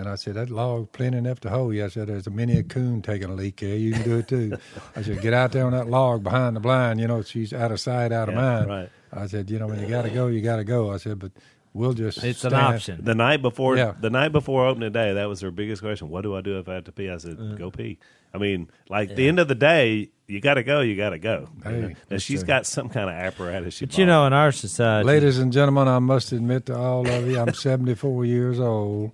[0.00, 1.84] and I said that log plenty enough to hold you.
[1.84, 3.76] I said there's a mini a coon taking a leak here.
[3.76, 4.56] You can do it too.
[4.96, 7.00] I said get out there on that log behind the blind.
[7.00, 8.68] You know she's out of sight, out of Yeah, mind.
[8.68, 8.88] right.
[9.12, 10.90] I said you know when you got to go, you got to go.
[10.92, 11.32] I said but
[11.72, 12.24] we'll just.
[12.24, 13.04] it's an option.
[13.04, 13.92] The night before, Yeah.
[14.00, 16.08] the night before opening day, that was her biggest question.
[16.08, 17.08] What do I do if I have to pee?
[17.10, 17.54] I said, Uh.
[17.54, 17.98] go pee.
[18.32, 20.80] I mean, like the end of the day, you got to go.
[20.82, 21.48] You got to go.
[21.64, 21.94] Hey, You know?
[22.12, 22.46] Now she's true.
[22.46, 23.74] got some kind of apparatus.
[23.74, 27.08] She But you know, in our society, Ladies and gentlemen, I must admit to all
[27.08, 29.10] of you, I'm 74 years old.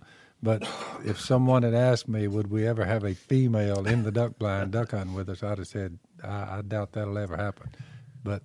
[0.47, 0.63] But
[1.05, 4.71] if someone had asked me, would we ever have a female in the duck blind
[4.71, 7.71] duck hunting with us, I'd have said, I, I doubt that'll ever happen.
[8.23, 8.43] But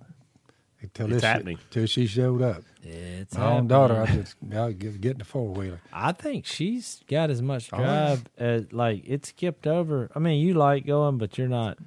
[0.80, 1.58] until It's this, happening.
[1.70, 5.24] till she showed up, it's my own daughter, I just I'll get, get in the
[5.24, 5.80] four wheeler.
[5.92, 10.10] I think she's got as much Oh, drive as like it skipped over.
[10.14, 11.78] I mean, you like going, but you're not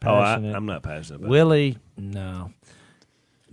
[0.00, 0.18] Passionate.
[0.18, 0.56] oh, I, passionate.
[0.56, 1.30] I'm not passionate about it.
[1.30, 2.52] Willie, no.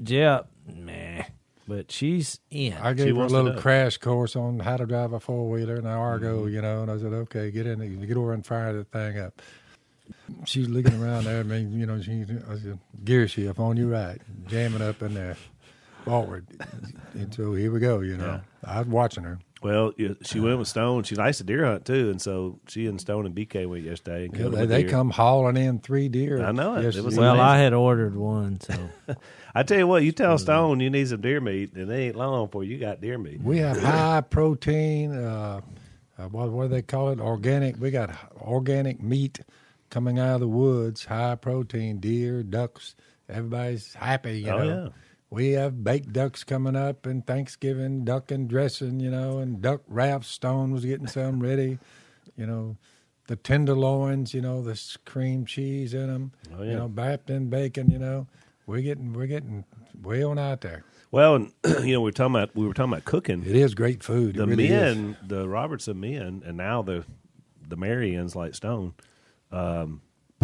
[0.04, 1.24] Jep, nah.
[1.70, 2.74] But she's in.
[2.74, 5.86] I gave her a little crash course on how to drive a four wheeler and
[5.86, 6.56] an Argo, Mm-hmm.
[6.56, 9.40] you know, and I said, okay, get in, get over and fire that thing up.
[10.46, 11.40] She's looking around there.
[11.42, 15.14] I mean, you know, she I said, gear shift on your right, jamming up in
[15.14, 15.38] there,
[16.06, 16.48] forward.
[17.14, 18.00] And so here we go.
[18.00, 19.38] You know, I was watching her.
[19.62, 21.04] Well, yeah, she went with Stone.
[21.04, 24.26] She likes to deer hunt too, and so she and Stone and BK went yesterday.
[24.26, 26.42] And Yeah, they, they come hauling in three deer.
[26.42, 26.96] I know it.
[26.96, 27.46] It was well, amazing.
[27.46, 28.74] I had ordered one, so
[29.56, 32.16] I tell you what, you tell Stone you need some deer meat, and it ain't
[32.16, 33.42] long before you got deer meat.
[33.42, 35.14] We have high protein.
[35.14, 35.62] Uh,
[36.18, 37.20] uh, what, what do they call it?
[37.20, 37.80] Organic.
[37.80, 39.40] We got organic meat
[39.90, 41.04] coming out of the woods.
[41.06, 42.96] High protein deer, ducks.
[43.28, 44.40] Everybody's happy.
[44.42, 44.84] You Oh, know.
[44.86, 44.90] yeah.
[45.30, 49.00] We have baked ducks coming up and Thanksgiving duck and dressing.
[49.00, 50.28] You know, and duck wraps.
[50.28, 51.80] Stone was getting some ready.
[52.36, 52.78] You know.
[53.28, 57.92] The tenderloins, you know, the cream cheese in them, Oh, you know, bapped in bacon,
[57.92, 58.26] you know,
[58.66, 59.66] we're getting we're getting
[60.02, 60.84] way on out there.
[61.12, 61.52] Well, and,
[61.84, 63.44] you know, we were talking about we were talking about cooking.
[63.46, 64.36] It is great food.
[64.36, 64.72] the really is.
[64.98, 67.06] men, the Robertson men, and now the
[67.68, 68.96] the Marians like Stone,
[69.52, 70.02] um,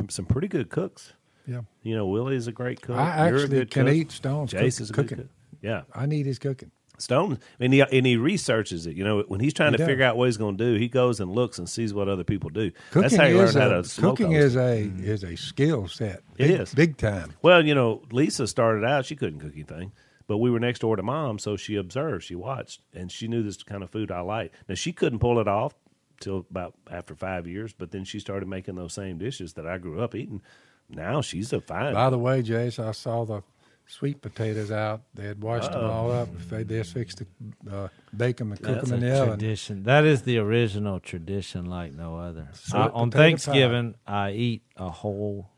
[0.10, 1.14] some pretty good cooks.
[1.48, 1.62] Yeah.
[1.84, 2.96] You know, Willie's a great cook.
[2.98, 3.96] I You're a actually good can cook.
[3.96, 5.18] eat Stone's a good cooking.
[5.20, 5.28] cook.
[5.62, 6.72] Yeah, I need his cooking.
[6.98, 8.96] Stone, and he and he researches it.
[8.96, 9.88] You know, when he's trying He to does.
[9.88, 12.24] figure out what he's going to do, he goes and looks and sees what other
[12.24, 12.72] people do.
[12.92, 14.18] Cooking That's how you learn is how a, to smoke.
[14.18, 15.04] cooking is a mm-hmm.
[15.04, 16.22] is a skill set.
[16.38, 16.74] It Big, is.
[16.74, 17.34] big time.
[17.42, 19.92] Well, you know, Lisa started out; she couldn't cook anything,
[20.28, 23.44] but we were next door to mom, so she observed, she watched, and she knew
[23.44, 24.54] this kind of food I like.
[24.70, 25.74] Now she couldn't pull it off
[26.22, 29.80] till about after five years, but then she started making those same dishes that I
[29.80, 30.42] grew up eating.
[30.90, 31.94] Now she's a fine.
[31.94, 33.42] By the way, Jase, I saw the
[33.88, 35.02] sweet potatoes out.
[35.14, 35.92] They had washed them Uh-oh.
[35.92, 36.30] all up.
[36.50, 37.26] They just fixed to
[37.72, 39.40] uh, bake them and cook that's them a in the oven.
[39.40, 39.84] tradition.
[39.84, 42.48] That is the original tradition, like no other.
[42.74, 45.50] I- on potato Thanksgiving, I eat a whole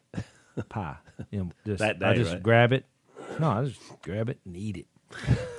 [0.69, 0.97] pie.
[1.31, 2.43] You know, just, That I just right?
[2.43, 2.85] grab it.
[3.39, 4.85] No, I just grab it and eat it.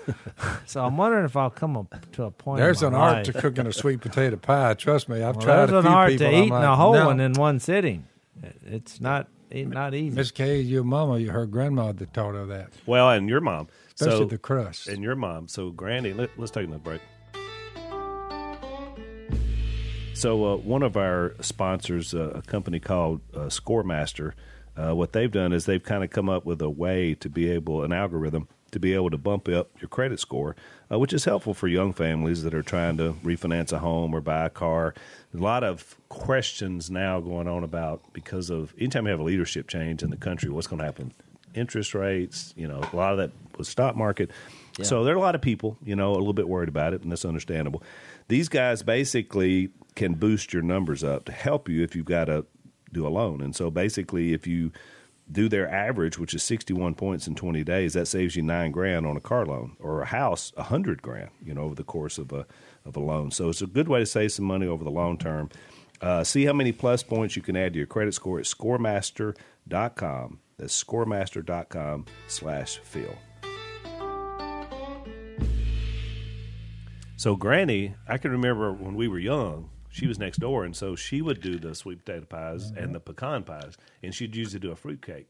[0.67, 2.61] so I'm wondering if I'll come up to a point.
[2.61, 4.75] There's in an my art to cooking a sweet potato pie.
[4.75, 6.27] Trust me, I've Well, tried there's a an few art people.
[6.27, 7.07] to I'm eating like, a whole no.
[7.07, 8.07] one in one sitting.
[8.67, 10.15] It's not it's not easy.
[10.15, 13.69] Miss Kay, your mama, her grandma that taught her that, Well, and your mom.
[13.95, 14.89] especially so, the crust.
[14.89, 15.49] and your mom.
[15.49, 17.01] So, Granny, let, us take another break.
[20.15, 24.33] So, uh, one of our sponsors, uh, a company called uh, Scoremaster,
[24.77, 27.51] uh, what they've done is they've kind of come up with a way to be
[27.51, 30.55] able, an algorithm to be able to bump up your credit score,
[30.91, 34.21] uh, which is helpful for young families that are trying to refinance a home or
[34.21, 34.95] buy a car.
[35.35, 39.69] A lot of questions now going on about because of anytime you have a leadership
[39.69, 41.13] change in the country, what's going to happen?
[41.55, 44.31] Interest rates, you know, a lot of that was stock market.
[44.83, 47.03] So there are a lot of people, you know, a little bit worried about it,
[47.03, 47.83] and that's understandable.
[48.29, 52.47] These guys basically can boost your numbers up to help you if you've got to
[52.93, 53.41] do a loan.
[53.41, 54.71] And so basically, if you
[55.31, 59.07] do their average, which is 61 points in 20 days, that saves you nine grand
[59.07, 62.19] on a car loan or a house, a hundred grand, you know, over the course
[62.19, 62.47] of a,
[62.85, 63.31] of a loan.
[63.31, 65.51] So it's a good way to save some money over the long term.
[66.01, 70.39] Uh, see how many plus points you can add to your credit score at scoremaster.com.
[70.57, 73.15] That's scoremaster.com slash Phil.
[77.17, 80.95] So Granny, I can remember when we were young, she was next door, and so
[80.95, 84.71] she would do the sweet potato pies and the pecan pies, and she'd usually do
[84.71, 85.29] a fruit cake.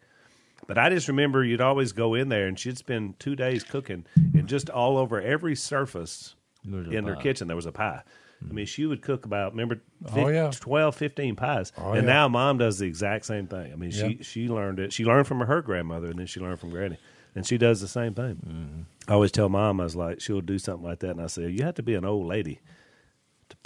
[0.66, 4.04] But I just remember you'd always go in there, and she'd spend two days cooking,
[4.16, 8.02] and just all over every surface in her kitchen there was a pie.
[8.48, 9.80] I mean, she would cook about remember
[10.14, 10.52] Oh, yeah.
[10.54, 12.12] 12, 15 pies, Oh, and yeah.
[12.14, 13.72] now mom does the exact same thing.
[13.72, 14.22] I mean, she Yeah.
[14.22, 14.92] she learned it.
[14.92, 16.98] She learned from her grandmother, and then she learned from Granny,
[17.34, 18.36] and she does the same thing.
[18.46, 18.80] Mm-hmm.
[19.10, 21.48] I always tell mom, I was like, she'll do something like that, and I say,
[21.48, 22.60] you have to be an old lady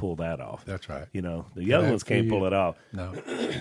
[0.02, 0.64] pull that off.
[0.64, 1.06] That's right.
[1.12, 2.74] You know, the young ones can't pull it off.
[2.92, 3.14] No,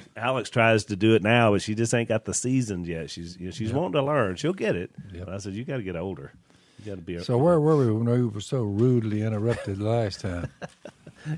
[0.15, 3.11] Alex tries to do it now, but she just ain't got the seasons yet.
[3.11, 4.37] She's you know, she's wanting to learn.
[4.37, 4.89] She'll get it.
[5.13, 5.25] Yep.
[5.25, 6.33] But I said, you got to get older.
[6.79, 7.15] You got to be.
[7.17, 10.49] A, so where were we when we were so rudely interrupted last time?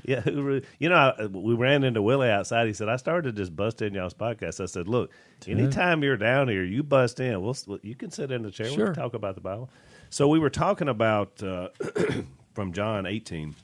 [0.02, 2.66] Yeah, who you know, I, we ran into Willie outside.
[2.66, 5.10] He said, "I started to just bust in y'all's podcast." I said, "Look,
[5.46, 7.42] anytime you're down here, you bust in.
[7.42, 8.70] We'll you can sit in the chair.
[8.70, 8.86] Sure.
[8.86, 9.68] We'll talk about the Bible."
[10.08, 11.68] So we were talking about uh,
[12.54, 13.54] from John 18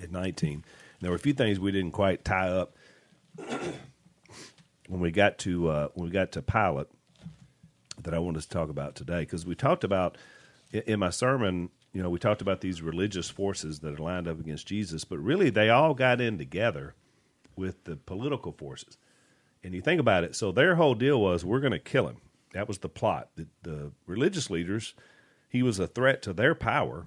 [0.00, 0.64] and 19.
[1.00, 2.76] There were a few things we didn't quite tie up
[4.88, 6.88] when we got to uh, when we got to Pilate
[8.02, 10.16] that I wanted to talk about today because we talked about
[10.72, 11.70] in, in my sermon.
[11.92, 15.18] You know, we talked about these religious forces that are lined up against Jesus, but
[15.18, 16.94] really they all got in together
[17.56, 18.96] with the political forces.
[19.64, 22.18] And you think about it, so their whole deal was we're going to kill him.
[22.52, 23.30] That was the plot.
[23.36, 24.94] The, the religious leaders,
[25.48, 27.06] he was a threat to their power,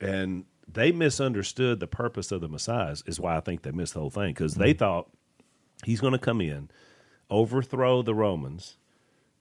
[0.00, 2.96] and they misunderstood the purpose of the Messiah.
[3.06, 5.10] Is why I think they missed the whole thing because they thought
[5.84, 6.70] he's going to come in,
[7.28, 8.76] overthrow the Romans.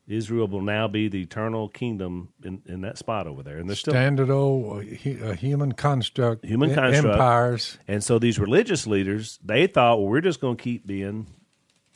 [0.07, 3.75] Israel will now be the eternal kingdom in, in that spot over there, and they're
[3.75, 7.13] still Standard old uh, uh, human construct, Human construct.
[7.13, 7.77] empires.
[7.87, 11.27] And so these religious leaders, they thought, well, we're just going to keep being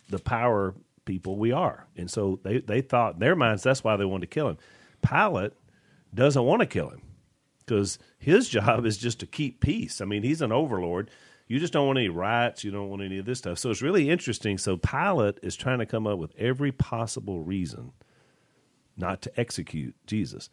[0.10, 1.88] the power people we are.
[1.98, 4.58] And so they, they thought in their minds that's why they wanted to kill him.
[5.02, 5.54] Pilate
[6.14, 7.02] doesn't want to kill him
[7.66, 10.02] because his job is just to keep peace.
[10.02, 11.10] I mean, he's an overlord.
[11.48, 12.64] You just don't want any riots.
[12.64, 13.60] You don't want any of this stuff.
[13.60, 14.58] So it's really interesting.
[14.58, 17.92] So Pilate is trying to come up with every possible reason
[18.98, 20.50] not to execute Jesus.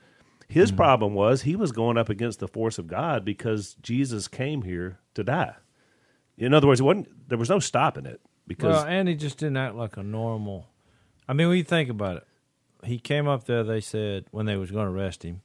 [0.48, 0.78] His mm-hmm.
[0.78, 4.98] problem was he was going up against the force of God because Jesus came here
[5.14, 5.54] to die.
[6.36, 9.38] In other words, it wasn't, there was no stopping it because Well, and he just
[9.38, 10.66] didn't act like a normal.
[11.28, 12.26] I mean, when you think about it,
[12.84, 13.62] he came up there.
[13.62, 15.42] They said when they was going to arrest him,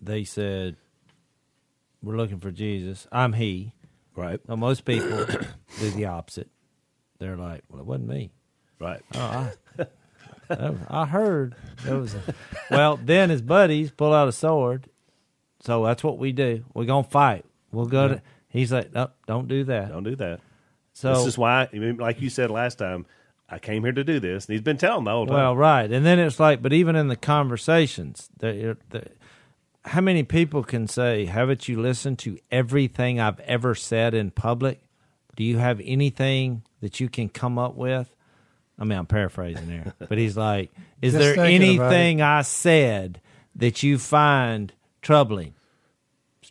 [0.00, 0.76] they said,
[2.02, 3.06] "We're looking for Jesus.
[3.12, 3.72] I'm he."
[4.16, 5.26] right, Now, most people
[5.80, 6.48] do the opposite.
[7.18, 8.30] They're like, "Well, it wasn't me."
[8.80, 9.50] right, Oh,
[10.50, 12.14] I, I heard there was.
[12.14, 12.34] A,
[12.70, 14.88] well, then his buddies pull out a sword.
[15.60, 16.64] So that's what we do.
[16.74, 17.44] We're gonna fight.
[17.72, 18.22] We'll go to.
[18.48, 19.90] He's like, no, don't do that.
[19.90, 20.40] don't do that.
[20.94, 23.06] So this is why, like you said last time,
[23.48, 25.36] I came here to do this, and he's been telling the whole time.
[25.36, 29.04] Well, right, and then it's like, but even in the conversations, the, the,
[29.84, 34.80] how many people can say, "Haven't you listened to everything I've ever said in public?
[35.36, 38.14] Do you have anything that you can come up with?"
[38.78, 40.70] I mean, I'm paraphrasing there, but he's like,
[41.02, 43.20] "Is Just there anything I said
[43.56, 45.54] that you find troubling?"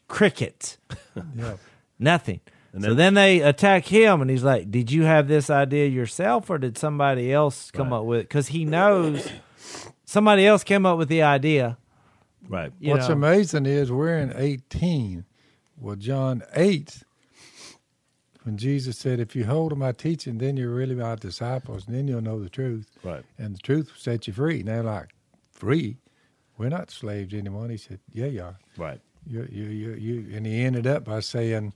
[0.07, 0.77] Crickets.
[1.35, 1.55] Yeah.
[1.97, 2.41] Nothing.
[2.73, 5.87] And so then- then they attack him, and he's like, "Did you have this idea
[5.87, 7.97] yourself, or did somebody else come Right.
[7.97, 9.27] up with it?" Because he knows
[10.05, 11.77] somebody else came up with the idea.
[12.47, 12.71] Right.
[12.79, 13.13] You What's know.
[13.15, 15.25] amazing is we're in 18.
[15.79, 17.03] Well, John 8,
[18.43, 21.95] when Jesus said, If you hold to my teaching, then you're really my disciples, and
[21.95, 22.89] then you'll know the truth.
[23.03, 23.23] Right.
[23.37, 24.59] And the truth will set you free.
[24.59, 25.09] And they're like,
[25.51, 25.97] Free?
[26.57, 27.63] We're not slaves anymore.
[27.63, 28.57] And he said, Yeah, you are.
[28.77, 28.99] Right.
[29.25, 30.35] You, you, you, you.
[30.35, 31.73] And he ended up by saying,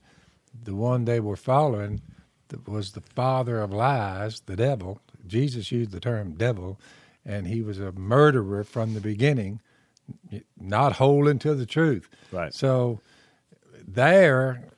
[0.64, 2.02] The one they were following
[2.48, 6.80] that was the father of lies, the devil, Jesus used the term devil,
[7.26, 9.62] and he was a murderer from the beginning,
[10.60, 12.10] not holding to the truth.
[12.32, 12.54] Right.
[12.54, 13.00] So
[13.88, 14.70] there,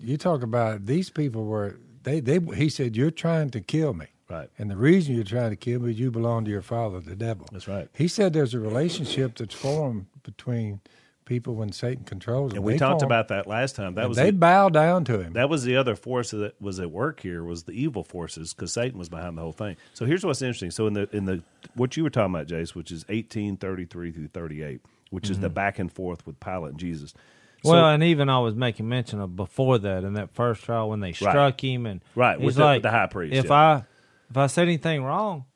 [0.00, 2.38] you talk about these people were they they.
[2.38, 4.48] He said, "You're trying to kill me." Right.
[4.58, 7.14] And the reason you're trying to kill me is you belong to your father, the
[7.14, 7.46] devil.
[7.52, 7.88] That's right.
[7.94, 10.80] He said there's a relationship that's formed between
[11.24, 12.58] people when Satan controls them.
[12.58, 13.94] And we They talked form- about that last time.
[13.94, 15.32] That and was they the, bow down to him.
[15.32, 18.72] that was the other force that was at work here was the evil forces because
[18.72, 19.76] Satan was behind the whole thing.
[19.94, 20.70] So here's what's interesting.
[20.70, 21.42] So in the in the
[21.74, 25.30] what you were talking about, Jase, which is eighteen thirty three through thirty eight, which
[25.30, 25.54] is the mm-hmm.
[25.54, 27.14] back and forth with Pilate and Jesus.
[27.62, 30.90] So- well, and even I was making mention of before that in that first trial
[30.90, 33.52] when they struck him and Right, he's with the- like the high priest, If yeah.
[33.54, 33.84] I
[34.28, 35.46] if I said anything wrong,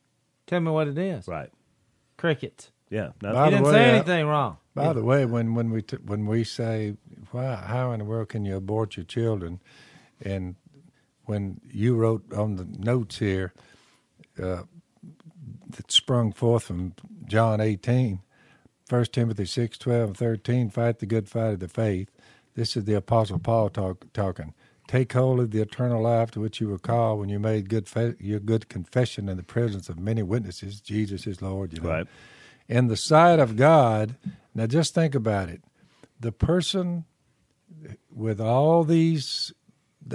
[0.46, 1.28] tell me what it is.
[1.28, 1.50] right,
[2.16, 2.70] Crickets.
[2.90, 4.56] yeah, no, By he didn't way, say I- anything wrong.
[4.78, 6.96] By the way, when when we t- when we say,
[7.30, 7.56] "Why?
[7.56, 9.60] How in the world can you abort your children?"
[10.20, 10.56] and
[11.28, 13.52] when you wrote on the notes here
[14.42, 14.62] uh,
[15.70, 16.94] that sprung forth from
[17.26, 18.20] John 18,
[18.88, 22.08] 1 Timothy 6, 12, and 13, fight the good fight of the faith.
[22.54, 24.54] This is the Apostle Paul talk, talking.
[24.86, 27.86] Take hold of the eternal life to which you were called when you made good
[27.86, 30.80] fa- your good confession in the presence of many witnesses.
[30.80, 31.74] Jesus is Lord.
[31.74, 32.06] You know right,
[32.68, 34.16] in the sight of God.
[34.58, 35.62] Now, just think about it.
[36.18, 37.04] The person
[38.10, 39.52] with all these,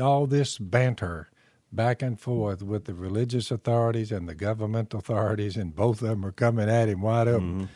[0.02, 1.30] all this banter
[1.72, 6.26] back and forth with the religious authorities and the government authorities, and both of them
[6.26, 7.70] are coming at him wide open.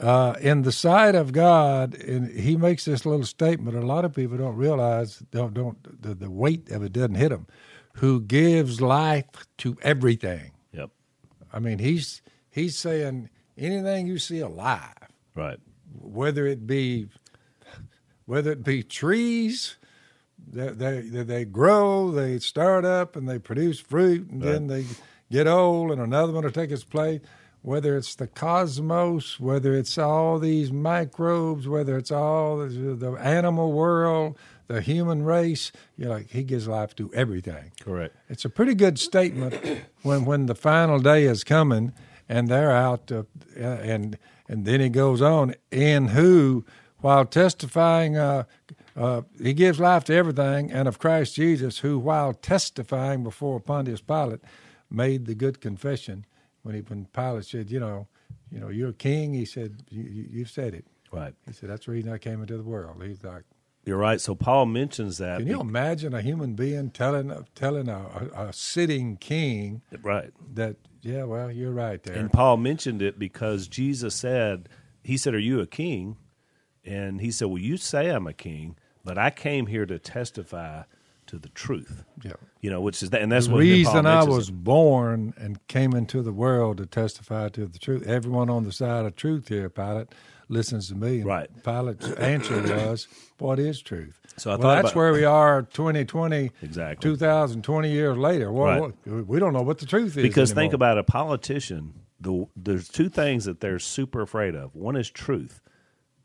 [0.00, 3.76] Uh, in the sight of God, and he makes this little statement.
[3.76, 7.28] A lot of people don't realize, don't don't the, the weight of it doesn't hit
[7.28, 7.46] them.
[7.96, 9.26] Who gives life
[9.58, 10.52] to everything?
[10.72, 10.88] yep,
[11.52, 13.28] I mean, he's he's saying
[13.58, 14.94] anything you see alive,
[15.34, 15.60] right,
[16.00, 17.08] whether it be
[18.26, 19.76] whether it be trees,
[20.50, 24.84] they they, they- they grow, they start up, and they produce fruit, and then they
[25.30, 27.20] get old, and another one will take its place.
[27.62, 33.72] Whether it's the cosmos, whether it's all these microbes, whether it's all the, the animal
[33.72, 37.70] world, the human race, you're like he gives life to everything.
[37.80, 38.16] correct.
[38.28, 39.54] It's a pretty good statement
[40.02, 41.92] when when the final day is coming
[42.28, 43.22] and they're out uh,
[43.60, 44.18] and
[44.52, 46.62] and then he goes on in who
[46.98, 48.44] while testifying uh,
[48.94, 54.02] uh, he gives life to everything and of Christ Jesus who while testifying before Pontius
[54.02, 54.40] Pilate
[54.90, 56.26] made the good confession
[56.62, 58.06] when he when Pilate said you know
[58.50, 61.34] you know you're a king he said you, you, you've said it Right.
[61.46, 63.44] he said that's the reason I came into the world he's like
[63.84, 64.20] You're right.
[64.20, 65.38] So Paul mentions that.
[65.38, 70.30] can you imagine a human being telling telling a, a, a sitting king right.
[70.54, 74.68] that yeah well you're right there And Paul mentioned it because Jesus said,
[75.02, 76.16] he said, "Are you a king?"
[76.84, 80.82] And he said, "Well, you say I'm a king, but I came here to testify
[81.26, 82.32] to the truth." yeah.
[82.60, 84.62] You know, which is that, and that's the what reason I was it.
[84.62, 88.06] born and came into the world to testify to the truth.
[88.06, 90.08] Everyone on the side of truth here, Pilate,
[90.52, 91.16] listens to me.
[91.18, 91.48] And Right.
[91.64, 96.50] Pilate's answer was, "What is truth?" So I well, thought that's where we are, 2020,
[96.62, 97.10] Exactly.
[97.10, 98.52] 2020 years later.
[98.52, 99.26] Well, Right.
[99.26, 101.94] we don't know what the truth is Because think about a politician.
[102.20, 104.74] The, there's two things that they're super afraid of.
[104.74, 105.60] One is truth.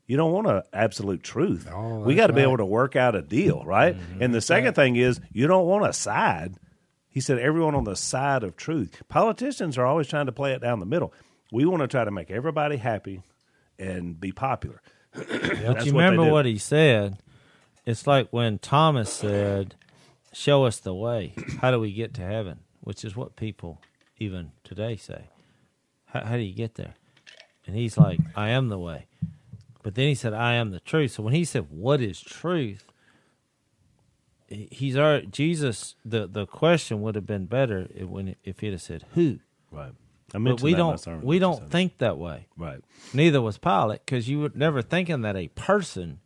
[0.06, 1.68] You don't want an absolute truth.
[1.70, 2.46] Oh, we got to be right.
[2.46, 3.94] able to work out a deal, right?
[3.94, 4.22] Mm-hmm.
[4.22, 6.54] And the second thing is you don't want a side.
[7.08, 9.02] He said everyone on the side of truth.
[9.08, 11.12] Politicians are always trying to play it down the middle.
[11.52, 13.22] We want to try to make everybody happy
[13.78, 14.80] and be popular.
[15.12, 16.32] But you remember do.
[16.32, 17.18] what he said?
[17.86, 19.74] It's like when Thomas said,
[20.32, 21.32] "Show us the way.
[21.60, 23.80] How do we get to heaven?" Which is what people
[24.18, 25.30] even today say.
[26.06, 26.94] How, how do you get there?
[27.66, 29.06] And he's like, "I am the way."
[29.82, 32.84] But then he said, "I am the truth." So when he said, "What is truth?"
[34.48, 35.94] He's already Jesus.
[36.04, 39.92] The the question would have been better if, when if he'd have said, "Who?" Right.
[40.30, 42.46] I But mentioned we that in my don't sermon, we don't is- think that way.
[42.56, 42.80] Right.
[43.14, 46.20] Neither was Pilate, because you were never thinking that a person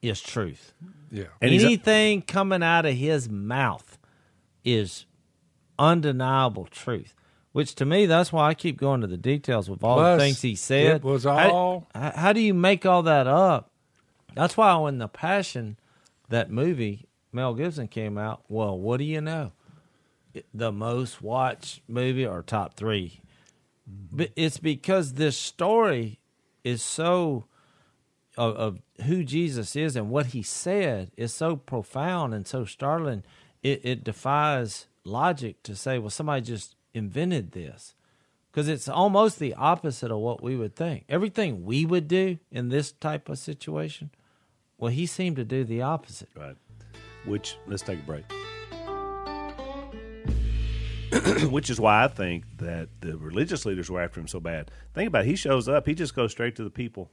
[0.00, 0.74] is truth.
[1.10, 1.24] yeah.
[1.40, 3.98] And he's- Anything coming out of his mouth
[4.64, 5.06] is
[5.78, 7.14] undeniable truth.
[7.52, 10.24] Which to me, that's why I keep going to the details with all Plus, the
[10.24, 10.96] things he said.
[10.96, 13.70] it was How- all- How, how do you make all that up?
[14.34, 15.76] That's why when the Passion,
[16.30, 18.42] that movie Mel Gibson came out.
[18.48, 19.52] Well, what do you know?
[20.32, 23.20] It- The most watched movie or top three.
[23.86, 26.20] But it's because this story
[26.64, 27.46] is so
[28.36, 33.24] of, of who Jesus is and what he said is so profound and so startling.
[33.62, 37.94] It, it defies logic to say, well, somebody just invented this.
[38.50, 41.04] Because it's almost the opposite of what we would think.
[41.08, 44.10] Everything we would do in this type of situation,
[44.76, 46.28] well, he seemed to do the opposite.
[46.36, 46.56] Right.
[47.24, 48.41] Which let's take a break.
[51.50, 54.70] which is why I think that the religious leaders were after him so bad.
[54.94, 55.28] Think about it.
[55.28, 57.10] He shows up, he just goes straight to the people,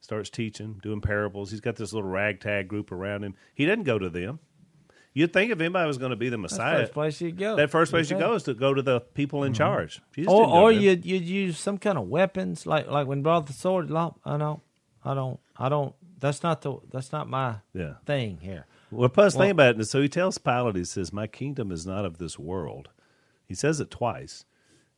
[0.00, 1.50] starts teaching, doing parables.
[1.50, 3.34] He's got this little ragtag group around him.
[3.54, 4.40] He doesn't go to them.
[5.12, 7.32] You'd think if anybody was going to be the That's the Messiah, first place you
[7.32, 7.56] go.
[7.56, 9.58] that first place you go is to go to the people in mm-hmm.
[9.58, 10.00] charge.
[10.14, 13.52] Jesus or or you'd you'd use some kind of weapons like like when brought the
[13.52, 13.90] sword.
[13.90, 14.60] I don't,
[15.04, 15.94] I don't, I don't.
[16.20, 17.94] That's not the that's not my Yeah.
[18.06, 18.66] thing here.
[18.92, 19.84] Well, plus, Well- think about it.
[19.86, 22.88] So he tells Pilate, he says, "My kingdom is not of this world."
[23.50, 24.44] He says it twice,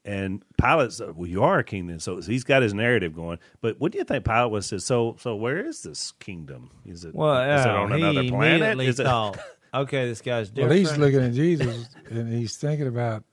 [0.05, 3.39] and Pilate said, "Well, you are a king." Then, so he's got his narrative going.
[3.63, 4.85] But what do you think Pilate was says?
[4.85, 6.71] So, so where is this kingdom?
[6.85, 7.15] Is it?
[7.15, 8.79] Well, is it on he another planet?
[8.81, 9.05] Is it?
[9.05, 9.39] thought,
[9.75, 10.69] okay, this guy's different.
[10.71, 13.25] Well, he's looking at Jesus and he's thinking about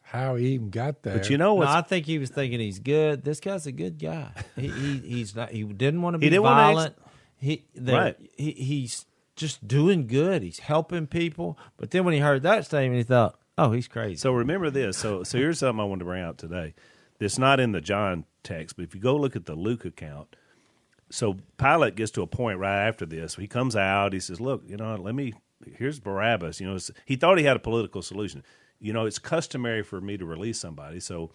[0.00, 1.16] how he even got there.
[1.16, 3.24] But you know No, I think he was thinking he's good.
[3.24, 4.30] This guy's a good guy.
[4.56, 5.50] He, he he's not.
[5.50, 6.94] He didn't want to He be didn't wanna ex- violent.
[7.38, 8.16] he there- Right.
[8.36, 10.42] he he's just doing good.
[10.42, 11.58] He's helping people.
[11.78, 14.16] But then when he heard that statement, he thought, oh, he's crazy.
[14.16, 14.98] So remember this.
[14.98, 16.74] So so here's something I wanted to bring out today.
[17.20, 20.34] It's not in the John text, but if you go look at the Luke account,
[21.10, 23.36] so Pilate gets to a point right after this.
[23.36, 24.12] He comes out.
[24.12, 25.34] He says, "Look, you know, let me.
[25.76, 26.60] Here's Barabbas.
[26.60, 28.42] You know, he thought he had a political solution.
[28.80, 31.30] You know, it's customary for me to release somebody, so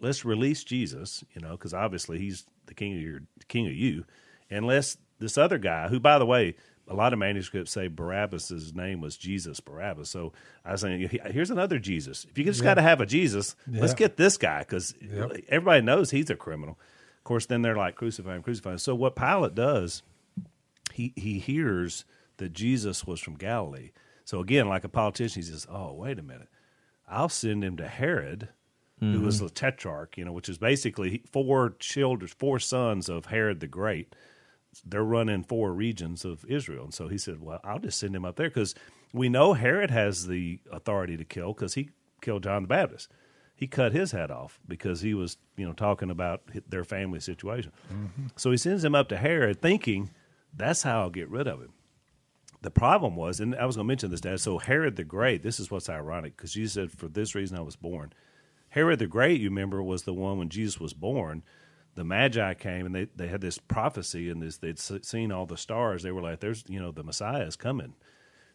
[0.00, 1.24] let's release Jesus.
[1.32, 4.04] You know, because obviously he's the king of your king of you,
[4.50, 6.56] unless this other guy, who by the way."
[6.88, 10.10] A lot of manuscripts say Barabbas's name was Jesus Barabbas.
[10.10, 10.32] So
[10.64, 12.26] I was saying, here's another Jesus.
[12.28, 15.44] If you just got to have a Jesus, let's get this guy because Yep.
[15.48, 16.78] everybody knows he's a criminal.
[17.18, 18.78] Of course, then they're like crucify him, crucify him.
[18.78, 20.02] So what Pilate does,
[20.92, 22.04] he he hears
[22.38, 23.92] that Jesus was from Galilee.
[24.24, 26.48] So again, like a politician, he says, "Oh, wait a minute,
[27.08, 28.48] I'll send him to Herod,
[28.98, 29.24] who mm-hmm.
[29.24, 33.66] was the tetrarch, you know, which is basically four children, four sons of Herod the
[33.66, 34.14] Great.
[34.84, 38.24] They're running four regions of Israel, and so he said, "Well, I'll just send him
[38.24, 38.74] up there because
[39.12, 43.08] we know Herod has the authority to kill because he killed John the Baptist."
[43.54, 47.70] He cut his head off because he was, you know, talking about their family situation.
[47.92, 48.26] Mm-hmm.
[48.34, 50.10] So he sends him up to Herod, thinking
[50.52, 51.72] that's how I'll get rid of him.
[52.62, 54.40] The problem was, and I was going to mention this, Dad.
[54.40, 57.62] So Herod the Great, this is what's ironic because Jesus said, "For this reason I
[57.62, 58.12] was born."
[58.70, 61.42] Herod the Great, you remember, was the one when Jesus was born.
[61.94, 65.56] The Magi came and they, they had this prophecy and this they'd seen all the
[65.56, 66.02] stars.
[66.02, 67.94] They were like, "There's, you know, the Messiah is coming."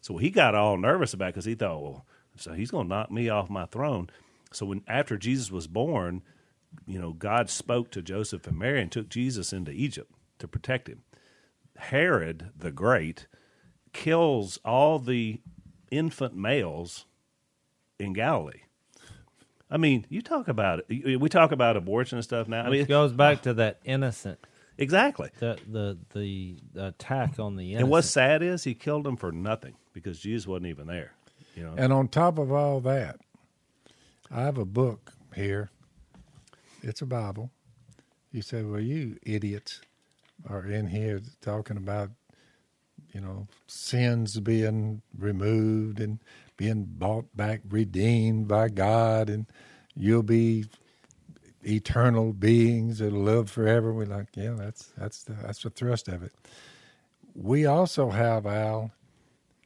[0.00, 3.10] So he got all nervous about because he thought, "Well, so he's going to knock
[3.10, 4.10] me off my throne."
[4.52, 6.22] So when after Jesus was born,
[6.86, 10.88] you know, God spoke to Joseph and Mary and took Jesus into Egypt to protect
[10.88, 11.02] him.
[11.76, 13.26] Herod the Great
[13.92, 15.40] kills all the
[15.90, 17.06] infant males
[17.98, 18.62] in Galilee.
[19.70, 21.20] I mean, you talk about it.
[21.20, 22.64] We talk about abortion and stuff now.
[22.64, 24.38] I mean, it goes back uh, to that innocent,
[24.78, 25.30] exactly.
[25.40, 27.82] the the the attack on the innocent.
[27.82, 31.12] And what's sad is he killed them for nothing because Jesus wasn't even there.
[31.54, 33.20] You know, And on top of all that,
[34.30, 35.70] I have a book here.
[36.82, 37.50] It's a Bible.
[38.30, 39.80] You said, well, you idiots
[40.48, 42.10] are in here talking about,
[43.12, 46.20] you know, sins being removed and
[46.58, 49.46] being bought back, redeemed by God, and
[49.96, 50.66] you'll be
[51.62, 53.94] eternal beings that'll live forever.
[53.94, 56.32] We're like, yeah, that's that's the that's the thrust of it.
[57.34, 58.90] We also have Al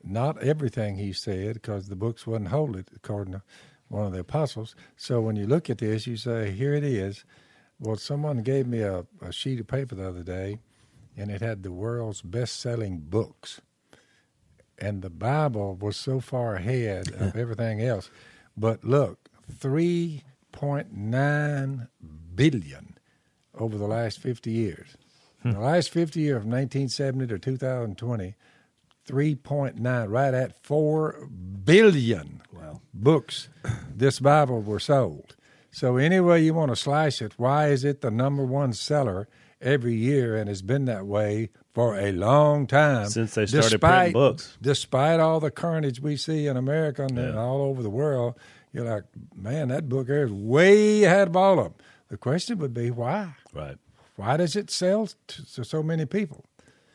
[0.05, 3.43] not everything he said because the books wasn't holy according to
[3.89, 4.75] one of the apostles.
[4.97, 7.25] So when you look at this, you say, here it is.
[7.79, 10.59] Well, someone gave me a, a sheet of paper the other day,
[11.17, 13.61] and it had the world's best-selling books,
[14.79, 18.11] and the Bible was so far ahead of everything else.
[18.57, 21.89] But look, three point nine
[22.35, 22.99] billion
[23.55, 24.97] over the last fifty years.
[25.45, 28.35] In the last fifty years, from nineteen seventy to two thousand twenty,
[29.09, 31.29] 3.9, right at 4
[31.65, 32.41] billion
[32.95, 33.49] books
[33.95, 35.35] this Bible were sold.
[35.71, 39.27] So, any way you want to slice it, why is it the number one seller
[39.61, 43.09] every year and has been that way for a long time?
[43.09, 44.57] Since they started printing books.
[44.61, 47.37] Despite all the carnage we see in America and Yeah.
[47.39, 48.35] all over the world,
[48.73, 49.05] you're like,
[49.35, 51.75] man, that book there is way ahead of all of them.
[52.09, 53.35] The question would be why?
[53.55, 53.77] right?
[54.17, 56.45] Why does it sell to, to so many people?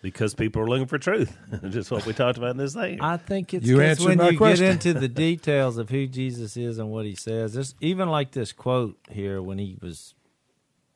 [0.04, 1.36] Because people are looking for truth.
[1.70, 3.02] Just what we talked about in this thing.
[3.02, 4.66] I think it's You 'cause answered when my you question.
[4.68, 7.56] get into the details of who Jesus is and what he says.
[7.56, 10.14] There's even like this quote here when he was,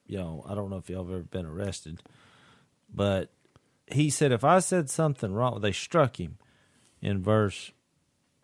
[0.06, 2.02] you know, I don't know if y'all have ever been arrested,
[2.94, 3.32] but
[3.94, 6.38] he said, if I said something wrong, they struck him
[7.02, 7.72] in verse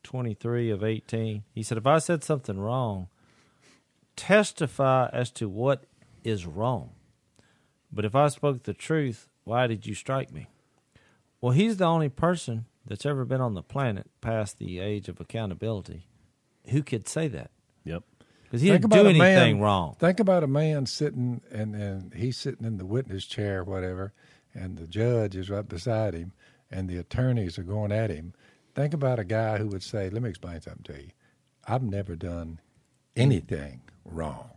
[0.03, 1.43] 23 of 18.
[1.53, 3.07] He said, if I said something wrong,
[4.15, 5.83] testify as to what
[6.23, 6.91] is wrong.
[7.91, 10.47] But if I spoke the truth, why did you strike me?
[11.39, 15.19] Well, he's the only person that's ever been on the planet past the age of
[15.19, 16.07] accountability
[16.69, 17.51] who could say that.
[17.85, 18.03] Yep.
[18.43, 19.95] because he Think didn't do anything man- wrong.
[19.99, 24.13] Think about a man sitting and, and he's sitting in the witness chair, whatever,
[24.57, 26.31] and the judge is right beside him,
[26.71, 28.33] and the attorneys are going at him.
[28.75, 31.09] Think about a guy who would say, "Let me explain something to you.
[31.67, 32.59] I've never done
[33.15, 34.49] anything wrong.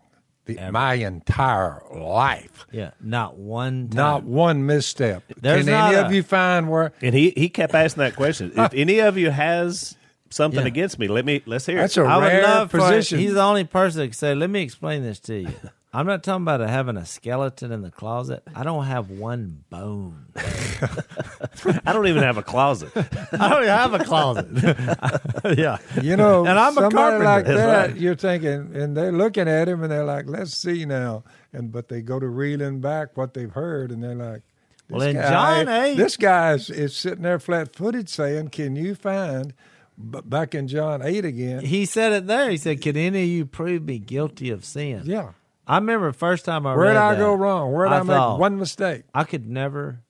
[0.47, 3.97] The, my entire life, Yeah, not one time.
[3.97, 5.23] not one misstep.
[5.41, 8.53] There's Can any a- of you find where?" And he he kept asking that question.
[8.57, 9.97] If any of you has
[10.31, 10.67] something Yeah.
[10.67, 12.01] against me, let me let's hear That's it.
[12.03, 13.19] a I would rare position.
[13.19, 15.53] he's the only person that can say, "Let me explain this to you."
[15.93, 18.45] I'm not talking about having a skeleton in the closet.
[18.55, 20.27] I don't have one bone.
[20.37, 22.91] I don't even have a closet.
[22.97, 24.47] I don't even have a closet.
[25.59, 27.25] yeah, You know, And I'm a somebody carpenter.
[27.25, 27.89] like That's that.
[27.91, 27.97] right.
[27.97, 31.89] You're thinking, and they're looking at him, and they're like, "Let's see now." And but
[31.89, 34.43] they go to reeling back what they've heard, and they're like,
[34.89, 35.29] this Well, in guy-
[35.65, 39.55] John eight- this guy is, is sitting there flat-footed, saying, "Can you find?"
[39.99, 42.49] But back in John eight again, he said it there.
[42.49, 45.31] He said, "Can any of you prove me guilty of sin?" yeah.
[45.71, 46.77] I remember the first time I read.
[46.79, 47.73] Where read did I that, go wrong?
[47.73, 49.05] Where did I, I thought- make one mistake?
[49.15, 50.01] I could never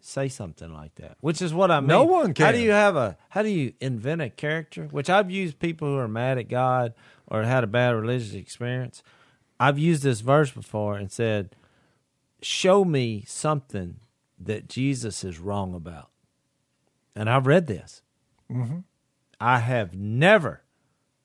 [0.00, 1.88] say something like that, which is what I mean.
[1.88, 2.46] No one can.
[2.46, 3.18] How do you have a?
[3.28, 4.84] How do you invent a character?
[4.84, 6.94] Which I've used people who are mad at God
[7.26, 9.02] or had a bad religious experience.
[9.58, 11.54] I've used this verse before and said,
[12.40, 13.96] "Show me something
[14.38, 16.08] that Jesus is wrong about,"
[17.14, 18.00] and I've read this.
[18.50, 18.78] Mm-hmm.
[19.38, 20.62] I have never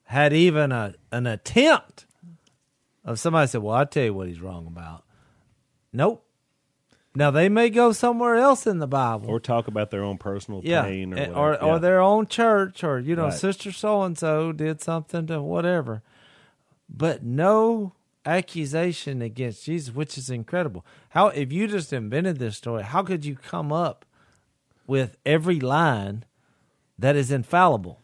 [0.04, 2.04] had even a an attempt
[3.06, 5.04] of somebody said, "Well, I'll tell you what he's wrong about."
[5.94, 6.22] Nope.
[7.14, 10.60] Now they may go somewhere else in the Bible, or talk about their own personal
[10.62, 11.64] yeah, pain or and- whatever.
[11.64, 13.32] or, or their own church, or you know, Right.
[13.32, 16.02] sister so and so did something to whatever,
[16.90, 17.94] but no
[18.26, 20.84] accusation against Jesus, which is incredible.
[21.10, 24.04] How if you just invented this story, how could you come up
[24.86, 26.24] with every line
[26.98, 28.02] that is infallible?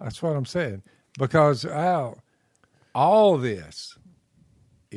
[0.00, 0.82] That's what I'm saying.
[1.18, 2.18] Because Al,
[2.94, 3.96] all this,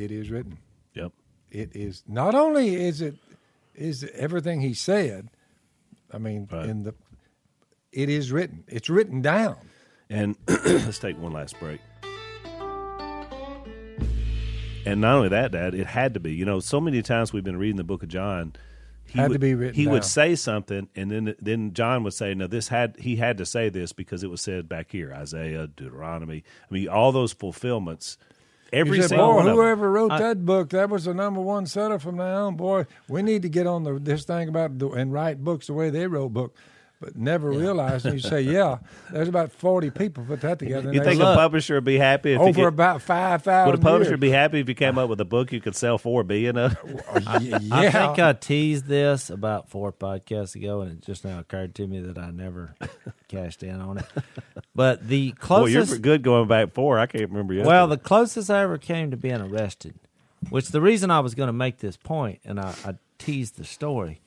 [0.04, 0.58] it is written.
[0.94, 1.12] Yep.
[1.50, 3.14] it is not only is it
[3.74, 5.28] is everything he said
[6.12, 6.68] i mean Right.
[6.68, 6.94] in the
[7.92, 9.56] it is written it's written down
[10.10, 11.80] And let's take one last break.
[14.86, 16.32] And not only that, Dad, it had to be.
[16.32, 18.54] You know, so many times we've been reading the Book of John.
[19.04, 19.92] He Had to would, be written He down.
[19.94, 23.44] would say something, and then then John would say, "No, this had he had to
[23.46, 26.42] say this because it was said back here, Isaiah, Deuteronomy.
[26.70, 28.16] I mean, all those fulfillments.
[28.72, 31.98] Every said, single boy one whoever wrote that book that was the number one seller
[31.98, 32.86] from now on boy.
[33.08, 36.06] We need to get on the this thing about and write books the way they
[36.06, 36.54] wrote book
[37.00, 38.78] but never realized and you say yeah
[39.10, 42.40] there's about 40 people put that together You think a publisher would be happy if
[42.40, 44.20] he over get, about 5000 would a publisher years.
[44.20, 46.76] be happy if you came up with a book you could sell four billion of?
[47.40, 51.38] yeah uh, I think I teased this about four podcasts ago, and it just now
[51.38, 52.74] occurred to me that I never
[53.28, 54.06] cashed in on it.
[54.74, 56.98] But the Boy, you're good going back four.
[56.98, 57.68] I can't remember yesterday.
[57.68, 59.94] well, the closest I ever came to being arrested,
[60.50, 63.64] which the reason I was going to make this point, and I, I teased the
[63.64, 64.20] story,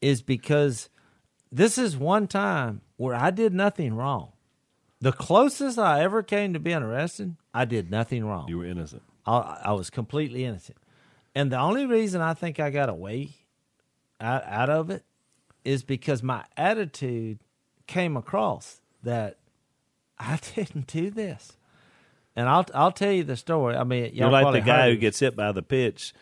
[0.00, 0.88] is because
[1.50, 4.32] this is one time where I did nothing wrong.
[5.00, 8.48] The closest I ever came to being arrested, I did nothing wrong.
[8.48, 9.02] you were innocent.
[9.26, 10.78] I, I was completely innocent.
[11.34, 13.30] And the only reason I think I got away
[14.20, 15.04] out, out of it
[15.64, 17.38] is because my attitude
[17.86, 19.36] came across that
[20.18, 21.52] I didn't do this.
[22.34, 23.76] And I'll I'll tell you the story.
[23.76, 26.12] I mean, You're like the guy who gets hit by the pitch,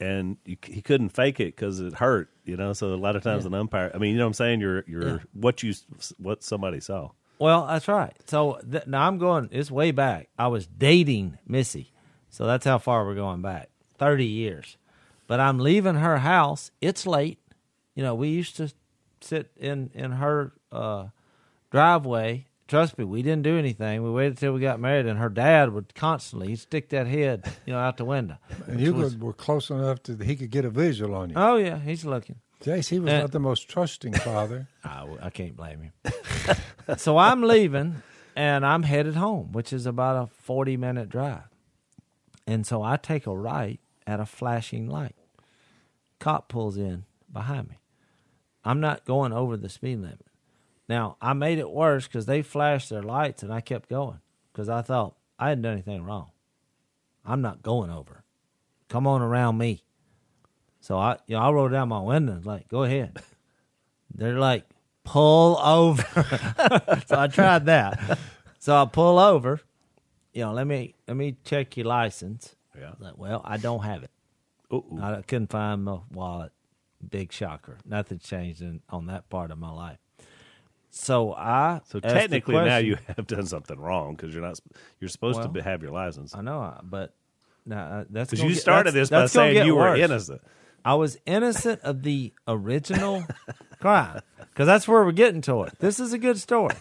[0.00, 2.30] and you, he couldn't fake it because it hurt.
[2.44, 3.90] You know, so a lot of times an umpire.
[3.94, 4.60] I mean, you know what I'm saying?
[4.60, 5.18] You're you're Yeah.
[5.32, 5.74] what you
[6.18, 7.10] what somebody saw.
[7.38, 8.14] Well, that's right.
[8.26, 9.48] So th- now I'm going.
[9.52, 10.28] It's way back.
[10.38, 11.92] I was dating Missy,
[12.30, 13.68] so that's how far we're going back.
[13.98, 14.76] Thirty years.
[15.26, 16.70] But I'm leaving her house.
[16.80, 17.38] It's late.
[17.94, 18.72] You know, we used to
[19.20, 21.06] sit in in her uh,
[21.70, 22.46] driveway.
[22.68, 24.02] Trust me, we didn't do anything.
[24.02, 27.48] We waited till we got married, and her dad would constantly he'd stick that head,
[27.64, 28.38] you know, out the window.
[28.66, 31.56] and you was- were close enough to he could get a visual on you Oh
[31.56, 32.36] yeah, he's looking.
[32.62, 35.92] Jase, he was Uh, not the most trusting father I, I can't blame him.
[36.96, 38.02] so I'm leaving
[38.34, 41.44] and I'm headed home, which is about a 40 minute drive.
[42.46, 45.14] And so I take a right at a flashing light.
[46.18, 47.76] Cop pulls in behind me.
[48.64, 50.25] I'm not going over the speed limit.
[50.88, 54.20] Now, I made it worse because they flashed their lights and I kept going
[54.52, 56.30] because I thought I hadn't done anything wrong.
[57.24, 58.22] I'm not going over.
[58.88, 59.82] Come on around me.
[60.80, 63.18] So I, you know, I rolled down my window and was like, go ahead.
[64.14, 64.64] They're like,
[65.02, 66.02] pull over.
[67.06, 68.18] so I tried that.
[68.58, 69.60] So I pull over.
[70.32, 72.54] You know, let me let me check your license.
[72.78, 72.92] Yeah.
[72.98, 74.10] Like, well, I don't have it.
[74.72, 76.52] Ooh, I couldn't find my wallet.
[77.08, 77.78] Big shocker.
[77.84, 79.98] Nothing changed in, on that part of my life.
[80.96, 84.58] So I So technically, now you have done something wrong because you're not.
[84.98, 87.14] You're supposed Well, to have your license I know, but
[87.66, 90.40] now uh, that's because you get- started this by saying you were innocent.
[90.84, 93.24] I was innocent of the original
[93.80, 95.74] crime because that's where we're getting to it.
[95.80, 96.76] This is a good story.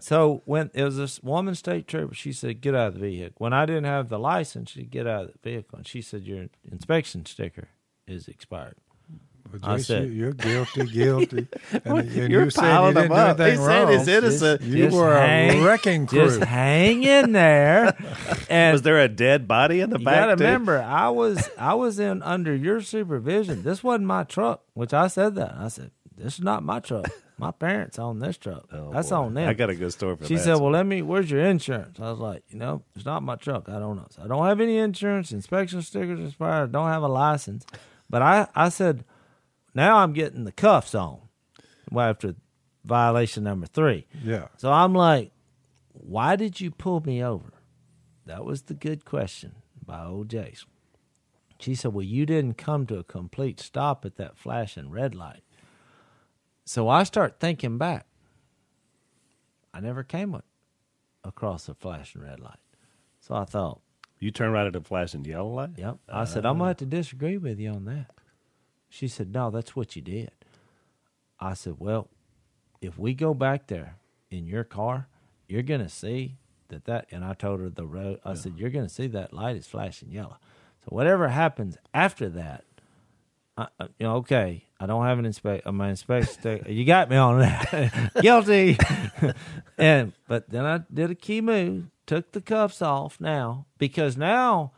[0.00, 3.34] So when it was this woman state trooper, she said, "Get out of the vehicle."
[3.38, 6.22] When I didn't have the license, she get out of the vehicle, and she said,
[6.26, 7.68] "Your inspection sticker
[8.08, 8.76] is expired."
[9.50, 11.46] Well, I Jase, said- you, you're guilty, guilty.
[11.84, 13.38] And, and You're you said piling you didn't them do up.
[13.38, 14.62] He anything said he's innocent.
[14.62, 16.24] You Just were hang- a wrecking crew.
[16.24, 17.96] Just hang in there.
[18.48, 20.14] And Was there a dead body in the you back?
[20.28, 23.62] gotta remember, I was I was in under your supervision.
[23.62, 25.54] This wasn't my truck, which I said that.
[25.58, 27.06] I said, "This is not my truck.
[27.38, 28.66] My parents own this truck.
[28.72, 29.16] Oh, That's boy.
[29.16, 30.40] on them." I got a good story for She that.
[30.40, 31.00] She said, "Well, let me.
[31.02, 33.68] Where's your insurance?" I was like, "You know, it's not my truck.
[33.70, 34.06] I don't know.
[34.10, 35.32] So I don't have any insurance.
[35.32, 36.68] Inspection stickers expired.
[36.68, 37.64] I don't have a license."
[38.10, 39.04] But I, I said,
[39.74, 41.20] now I'm getting the cuffs on.
[41.90, 42.34] Well, after
[42.84, 44.48] violation number three, yeah.
[44.56, 45.32] so I'm like,
[45.92, 47.52] "Why did you pull me over?"
[48.26, 50.64] That was the good question by old Jase.
[51.58, 55.42] She said, "Well, you didn't come to a complete stop at that flashing red light."
[56.64, 58.06] So I start thinking back.
[59.74, 60.40] I never came
[61.24, 62.58] across a flashing red light.
[63.20, 63.80] So I thought,
[64.18, 65.70] you turned right at a flashing yellow light.
[65.76, 65.98] yep.
[66.08, 68.10] I uh, said, I'm going to have to disagree with you on that.
[68.92, 70.32] She said, no, that's what you did.
[71.40, 72.08] I said, well,
[72.82, 73.96] if we go back there
[74.30, 75.08] in your car,
[75.48, 76.36] you're going to see
[76.68, 79.32] that that, and I told her the road, I said, you're going to see that
[79.32, 80.36] light is flashing yellow.
[80.84, 82.64] So whatever happens after that,
[83.56, 85.66] I, you know, okay, I don't have an inspect.
[85.66, 86.30] Uh, my inspection.
[86.30, 88.12] sticker- you got me on that.
[88.20, 88.76] Guilty.
[89.78, 94.72] and but then I did a key move, took the cuffs off now because now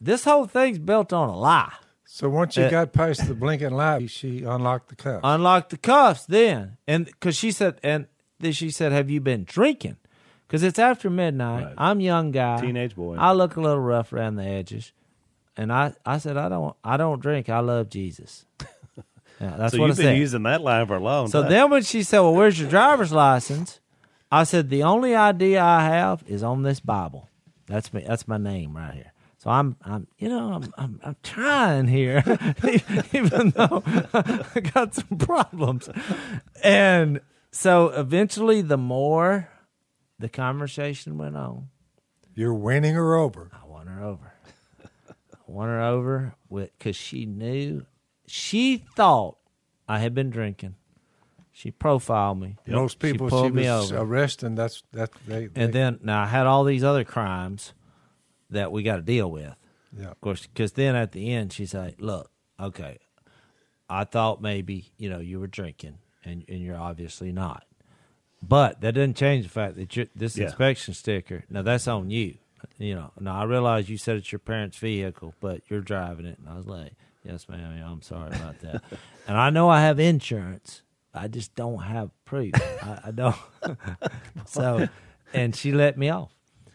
[0.00, 1.74] this whole thing's built on a lie.
[2.06, 5.20] So once you Uh, got past the blinking light, she unlocked the cuffs.
[5.24, 8.06] Unlock the cuffs then, and because she said, and
[8.40, 9.96] then she said, "Have you been drinking?"
[10.46, 11.64] Because it's after midnight.
[11.64, 11.74] Right.
[11.78, 13.16] I'm young guy, Teenage boy.
[13.16, 14.92] I look a little rough around the edges,
[15.56, 17.48] and I, I said, "I don't, I don't drink.
[17.48, 18.44] I love Jesus."
[19.40, 20.18] Yeah, that's so what you've I been said.
[20.18, 21.30] using that line for a long time.
[21.32, 21.50] So time.
[21.50, 23.80] then when she said, "Well, where's your driver's license?"
[24.30, 27.28] I said, "The only ID I have is on this Bible.
[27.66, 28.04] That's me.
[28.06, 29.12] That's my name right here."
[29.44, 32.24] So I'm, I'm, you know, I'm, I'm, I'm trying here,
[33.12, 35.90] even though I got some problems.
[36.62, 37.20] And
[37.50, 39.50] so eventually, the more
[40.18, 41.68] the conversation went on,
[42.34, 43.50] You're winning her over.
[43.52, 44.32] I won her over.
[44.82, 47.84] I won her over with because she knew,
[48.26, 49.36] she thought
[49.86, 50.76] I had been drinking.
[51.52, 52.56] She profiled me.
[52.66, 53.98] Most people she she, pulled me over.
[53.98, 54.54] arresting.
[54.54, 55.44] That's that they.
[55.44, 57.74] and they- then now I had all these other crimes
[58.54, 59.54] that we got to deal with.
[59.96, 60.08] yeah.
[60.08, 62.98] Of course, because then at the end she said, "Look, okay,
[63.88, 67.64] I thought maybe you know you were drinking, and and you're obviously not.
[68.46, 70.46] But that doesn't change the fact that you're, this Yeah.
[70.46, 71.44] inspection sticker.
[71.48, 72.36] Now that's on you.
[72.78, 73.10] You know.
[73.20, 76.56] Now I realize you said it's your parents' vehicle, but you're driving it, and I
[76.56, 76.92] was like,
[77.24, 77.82] "Yes, ma'am.
[77.86, 78.82] I'm sorry about that."
[79.28, 80.82] and I know I have insurance.
[81.14, 82.54] I just don't have proof.
[82.82, 83.36] I, I don't.
[84.46, 84.88] so,
[85.32, 86.32] and she let me off.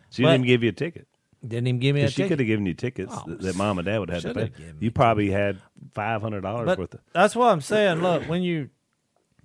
[0.10, 1.08] she but- didn't give you a ticket.
[1.48, 2.30] Didn't even give me a she ticket.
[2.32, 4.40] could have given you tickets Oh, that, that mom and dad would have had to
[4.40, 4.58] shoulda pay.
[4.64, 5.58] given me You probably had
[5.94, 7.00] five hundred dollars worth of.
[7.14, 8.02] that's what I'm saying.
[8.02, 8.70] Look, when you,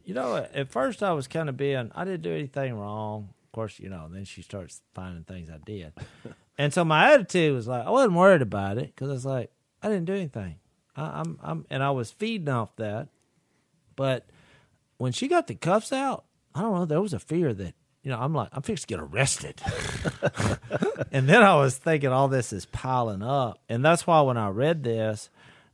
[0.04, 3.28] you know, at first I was kind of being, I didn't do anything wrong.
[3.46, 5.92] Of course, you know, then she starts finding things I did.
[6.58, 9.52] and so my attitude was like, I wasn't worried about it because I was like,
[9.82, 10.56] I didn't do anything.
[10.96, 13.08] I, I'm, I'm, and I was feeding off that.
[13.94, 14.26] But
[14.96, 16.24] when she got the cuffs out,
[16.56, 17.74] I don't know, there was a fear that,
[18.04, 19.62] you know, I'm like, I'm fixed to get arrested.
[21.10, 23.58] and then I was thinking all this is piling up.
[23.68, 25.30] And that's why when I read this,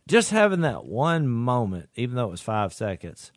[0.07, 3.33] just having that one moment, even though it was five seconds,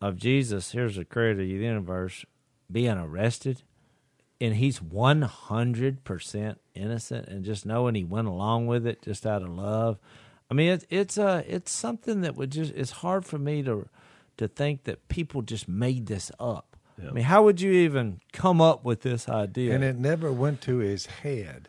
[0.00, 2.24] of Jesus, here's the creator of the universe,
[2.70, 3.62] being arrested,
[4.40, 9.50] and he's 100% innocent, and just knowing he went along with it just out of
[9.50, 9.98] love.
[10.50, 13.88] I mean, it's it's uh, it's something that would just, it's hard for me to
[14.38, 16.71] to think that people just made this up.
[17.00, 19.74] I mean, how would you even come up with this idea?
[19.74, 21.68] And it never went to his head,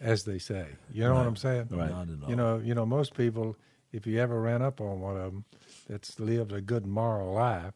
[0.00, 0.66] as they say.
[0.92, 1.68] You know what I'm saying?
[1.70, 1.90] Right.
[1.90, 2.30] Not at all.
[2.30, 3.56] You know, you know, most people,
[3.92, 5.44] if you ever ran up on one of them
[5.88, 7.72] that's lived a good moral life,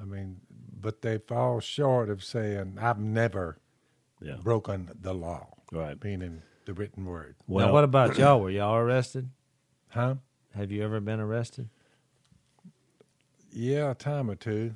[0.00, 0.40] I mean,
[0.80, 3.58] but they fall short of saying, "I've never
[4.20, 4.36] Yeah.
[4.42, 6.02] broken the law," Right.
[6.02, 7.36] meaning the written word.
[7.46, 8.40] Well, now, what about y'all?
[8.40, 9.30] Were y'all arrested?
[9.90, 10.16] Huh?
[10.54, 11.68] Have you ever been arrested?
[13.52, 14.74] Yeah, a time or two.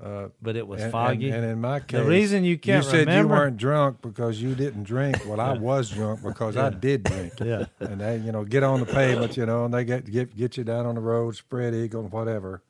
[0.00, 1.26] Uh, but it was And- foggy.
[1.30, 3.98] And, and in my case, the reason you can't you said remember- you weren't drunk
[4.02, 5.16] because you didn't drink.
[5.26, 7.34] Well, I was drunk because I did drink.
[7.40, 7.66] Yeah.
[7.78, 10.56] And they, you know, get on the pavement, you know, and they get get get
[10.56, 12.62] you down on the road, spread eagle, whatever.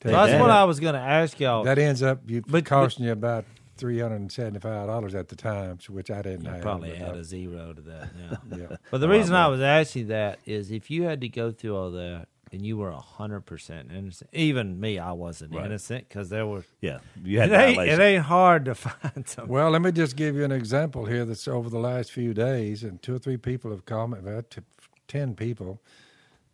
[0.00, 1.64] That's what I was going to ask y'all.
[1.64, 3.44] That ends up you But- costing you about
[3.76, 6.60] three hundred and seventy five dollars at the time, which I didn't You have.
[6.62, 8.08] probably add a zero to that.
[8.18, 8.36] Yeah.
[8.70, 8.76] yeah.
[8.90, 11.90] But the reason I was asking that is if you had to go through all
[11.92, 15.66] that and you were hundred percent innocent, even me, I wasn't Right.
[15.66, 16.64] innocent because there were.
[16.80, 19.48] Yeah, you had It ain't, it ain't hard to find some.
[19.48, 21.24] Well, let me just give you an example here.
[21.24, 24.18] That's over the last few days, and two or three people have called me.
[24.20, 24.62] About t-
[25.08, 25.82] ten people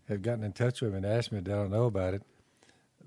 [0.08, 2.22] have gotten in touch with me and asked me, "Do I know about it?"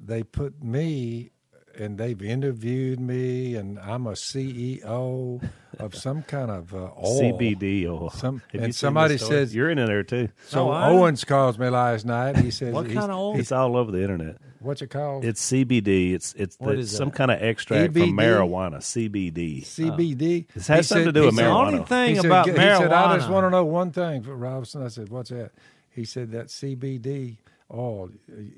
[0.05, 1.31] They put me,
[1.77, 5.41] and they've interviewed me, and I'm a CEO
[5.79, 7.21] of some kind of uh, oil.
[7.21, 8.09] CBD oil.
[8.11, 10.29] Some- and somebody this says- you're in there too.
[10.47, 12.37] So Oh, Owens calls me last night.
[12.37, 13.39] He says, What kind of oil?
[13.39, 14.37] It's all over the internet.
[14.59, 15.25] What's it called?
[15.25, 16.13] It's CBD.
[16.13, 17.15] It's it's What the- some that?
[17.17, 17.99] kind of extract EBD?
[17.99, 18.77] from marijuana.
[18.77, 19.63] CBD.
[19.65, 20.47] CBD.
[20.53, 21.65] This has He something said- to do with said- the marijuana.
[21.73, 22.77] only thing he said, about he marijuana.
[22.77, 24.83] said, I just want to know one thing for Robinson.
[24.83, 25.51] I said, what's that?
[25.89, 27.37] He said, that CBD
[27.73, 28.09] Oh, oil.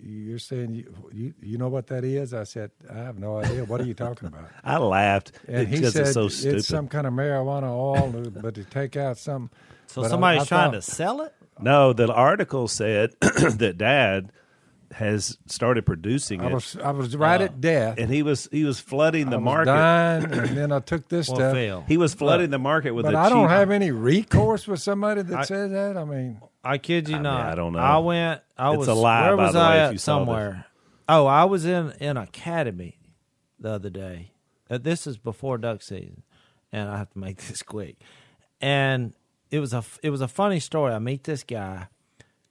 [0.04, 2.34] You're saying you, you you know what that is?
[2.34, 3.64] I said, I have no idea.
[3.64, 4.50] What are you talking about?
[4.64, 6.66] I laughed And he because said it's so stupid.
[6.66, 9.50] some kind of marijuana oil, but to take out some.
[9.88, 11.34] So but somebody's I trying thought- to sell it.
[11.60, 14.32] no, the article said that Dad
[14.92, 17.98] has started producing I it, was I was right at uh, death.
[17.98, 19.66] and he was he was flooding the I was market.
[19.72, 21.54] dying, and then I took this Well, stuff.
[21.54, 24.82] Phil, He was flooding the market with But the I don't have any recourse with
[24.82, 25.98] somebody that I- says that.
[25.98, 27.46] I mean, I kid you I mean, not.
[27.46, 27.80] I don't know.
[27.80, 28.42] I went.
[28.58, 28.88] I It's was.
[28.88, 29.92] a lie, Where was way, I at?
[29.94, 30.26] you saw this.
[30.28, 30.66] Somewhere.
[31.08, 32.98] Oh, I was in in academy
[33.60, 34.32] the other day.
[34.70, 36.24] Uh, this is before duck season,
[36.72, 37.98] and I have to make this quick.
[38.60, 39.14] And
[39.52, 40.92] it was a it was a funny story.
[40.94, 41.88] I meet this guy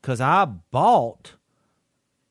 [0.01, 1.33] because I bought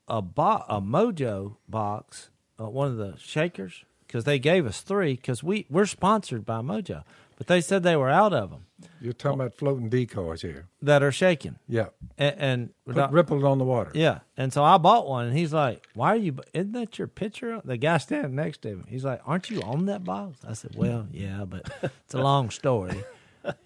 [0.07, 2.29] a bo- a Mojo box,
[2.59, 6.61] uh, one of the shakers, because they gave us three because we we're sponsored by
[6.61, 7.03] Mojo,
[7.37, 8.65] but they said they were out of them
[8.99, 10.67] you're talking about floating decoys here.
[10.81, 12.35] that are shaking Yeah, and.
[12.37, 13.91] and Put rippled on the water.
[13.93, 16.37] yeah, and so I bought one, and he's like, "Why are you?
[16.53, 19.85] Isn't that your picture?" The guy standing next to him, he's like, "Aren't you on
[19.85, 21.69] that box?" I said, "Well, yeah, but
[22.05, 23.03] it's a long story."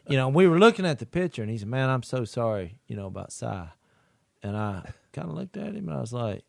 [0.07, 2.77] You know, we were looking at the picture, and he said, "Man, I'm so sorry,
[2.87, 3.45] you know, about Si."
[4.43, 6.43] And I kind of looked at him, and I was like,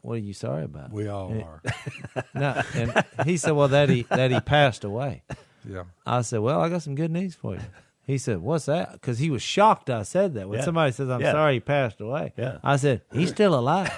[0.00, 1.62] "What are you sorry about?" We all And- are.
[2.34, 5.22] No, and he said, "Well, that he that he passed away."
[5.68, 5.84] Yeah.
[6.06, 7.60] I said, "Well, I got some good news for you."
[8.02, 10.48] He said, "What's that?" Because he was shocked I said that.
[10.48, 10.64] When Yeah.
[10.64, 11.32] somebody says, "I'm Yeah.
[11.32, 12.56] sorry he passed away," Yeah.
[12.64, 13.90] I said, "He's still alive."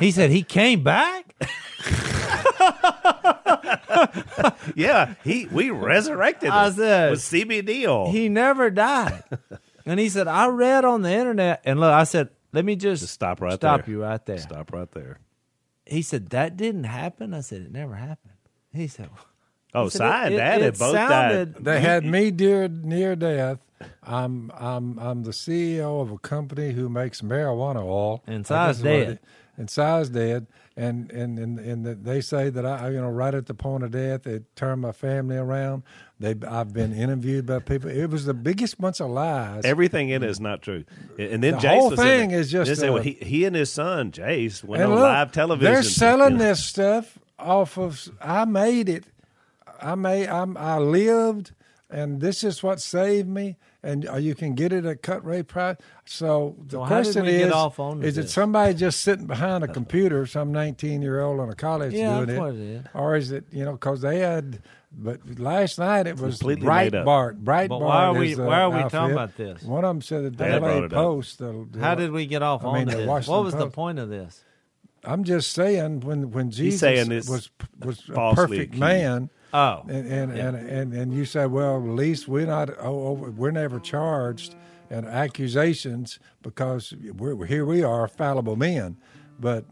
[0.00, 1.34] he said, "He came back."
[4.76, 8.10] Yeah, he we resurrected I him said- with CBD oil.
[8.10, 9.22] He never died.
[9.86, 13.02] and he said, "I read on the internet." And look, I said, "Let me just,
[13.02, 13.94] Just stop right stop there.
[13.94, 15.20] you right there." Stop right there.
[15.86, 18.32] He said, "That didn't happen." I said, "It never happened."
[18.72, 19.10] He said,
[19.74, 21.64] Oh, he said, Si and "It- Dad it had both sounded- died.
[21.64, 23.58] They had me near near death.
[24.02, 28.22] I'm I'm I'm the CEO of a company who makes marijuana oil.
[28.26, 29.12] And I guess Si's is what it dead.
[29.12, 29.18] is.
[29.56, 30.46] And Si's dead.
[30.76, 33.84] And and and and that they say that I you know right at the point
[33.84, 35.82] of death it turned my family around.
[36.18, 37.90] They I've been interviewed by people.
[37.90, 39.64] It was the biggest bunch of lies.
[39.64, 40.84] Everything in it is not true.
[41.18, 42.38] And then The Jase whole was in thing it.
[42.40, 45.30] is just, They uh, well, he, he and his son Jase went on look, live
[45.32, 45.72] television.
[45.72, 48.08] They're selling You know, this stuff off of.
[48.20, 49.04] I made it.
[49.82, 50.28] I made.
[50.28, 50.56] I'm.
[50.56, 51.52] I lived,
[51.90, 53.56] and this is what saved me.
[53.82, 55.76] And uh, you can get it at cut rate price.
[56.06, 59.00] So the So how did question we is: get off on Is it somebody just
[59.02, 62.40] sitting behind a computer, some 19 year old in a college Yeah, doing that's it,
[62.40, 62.84] what it is.
[62.94, 64.62] or is it you know because they had?
[64.96, 67.04] But last night it was Completely made up.
[67.04, 67.42] Breitbart.
[67.42, 67.68] Breitbart.
[67.68, 68.90] But why are we- is why are we outfit.
[68.92, 69.62] talking about this?
[69.64, 70.88] One of them said the Dad Daily.
[70.88, 71.38] Post.
[71.40, 73.06] The, the- "How did we get off I on mean, this?
[73.06, 74.42] Washington What was the point of this?"
[75.02, 77.50] I'm just saying when when Jesus saying was
[77.80, 78.80] was a perfect accused.
[78.80, 83.06] man, Oh, and and, and and and you say, well, at least we're not oh,
[83.06, 84.56] oh, we're never charged
[84.90, 88.96] and accusations because we're here we are fallible men,
[89.38, 89.64] but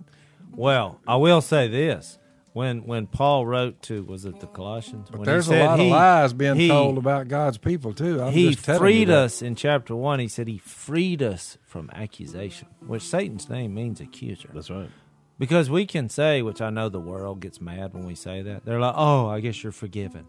[0.55, 2.19] Well, I will say this:
[2.53, 5.09] when when Paul wrote to was it the Colossians?
[5.11, 7.93] but when he there's a lot he- of lies being he- told about God's people
[7.93, 8.23] too.
[8.23, 10.21] I'm he just freed you us in chapter one.
[10.21, 14.49] He said he freed us from accusation, which Satan's name means accuser.
[14.55, 14.91] That's right.
[15.39, 18.65] Because we can say, which I know the world gets mad when we say that.
[18.65, 20.27] They're like, "Oh, I guess you're forgiven."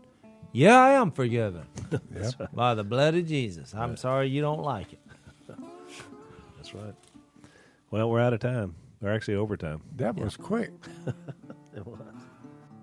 [0.51, 1.65] Yeah, I am forgiven
[2.15, 2.29] Yeah.
[2.53, 3.73] by the blood of Jesus.
[3.73, 4.99] I'm sorry you don't like it.
[6.57, 6.93] That's right.
[7.91, 8.75] Well, we're out of time.
[9.01, 9.81] We're actually overtime.
[9.97, 10.71] That was quick.
[11.75, 11.97] It was.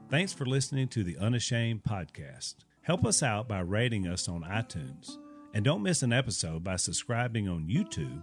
[0.08, 2.56] Thanks for listening to the Unashamed podcast.
[2.82, 5.16] Help us out by rating us on iTunes.
[5.54, 8.22] And don't miss an episode by subscribing on YouTube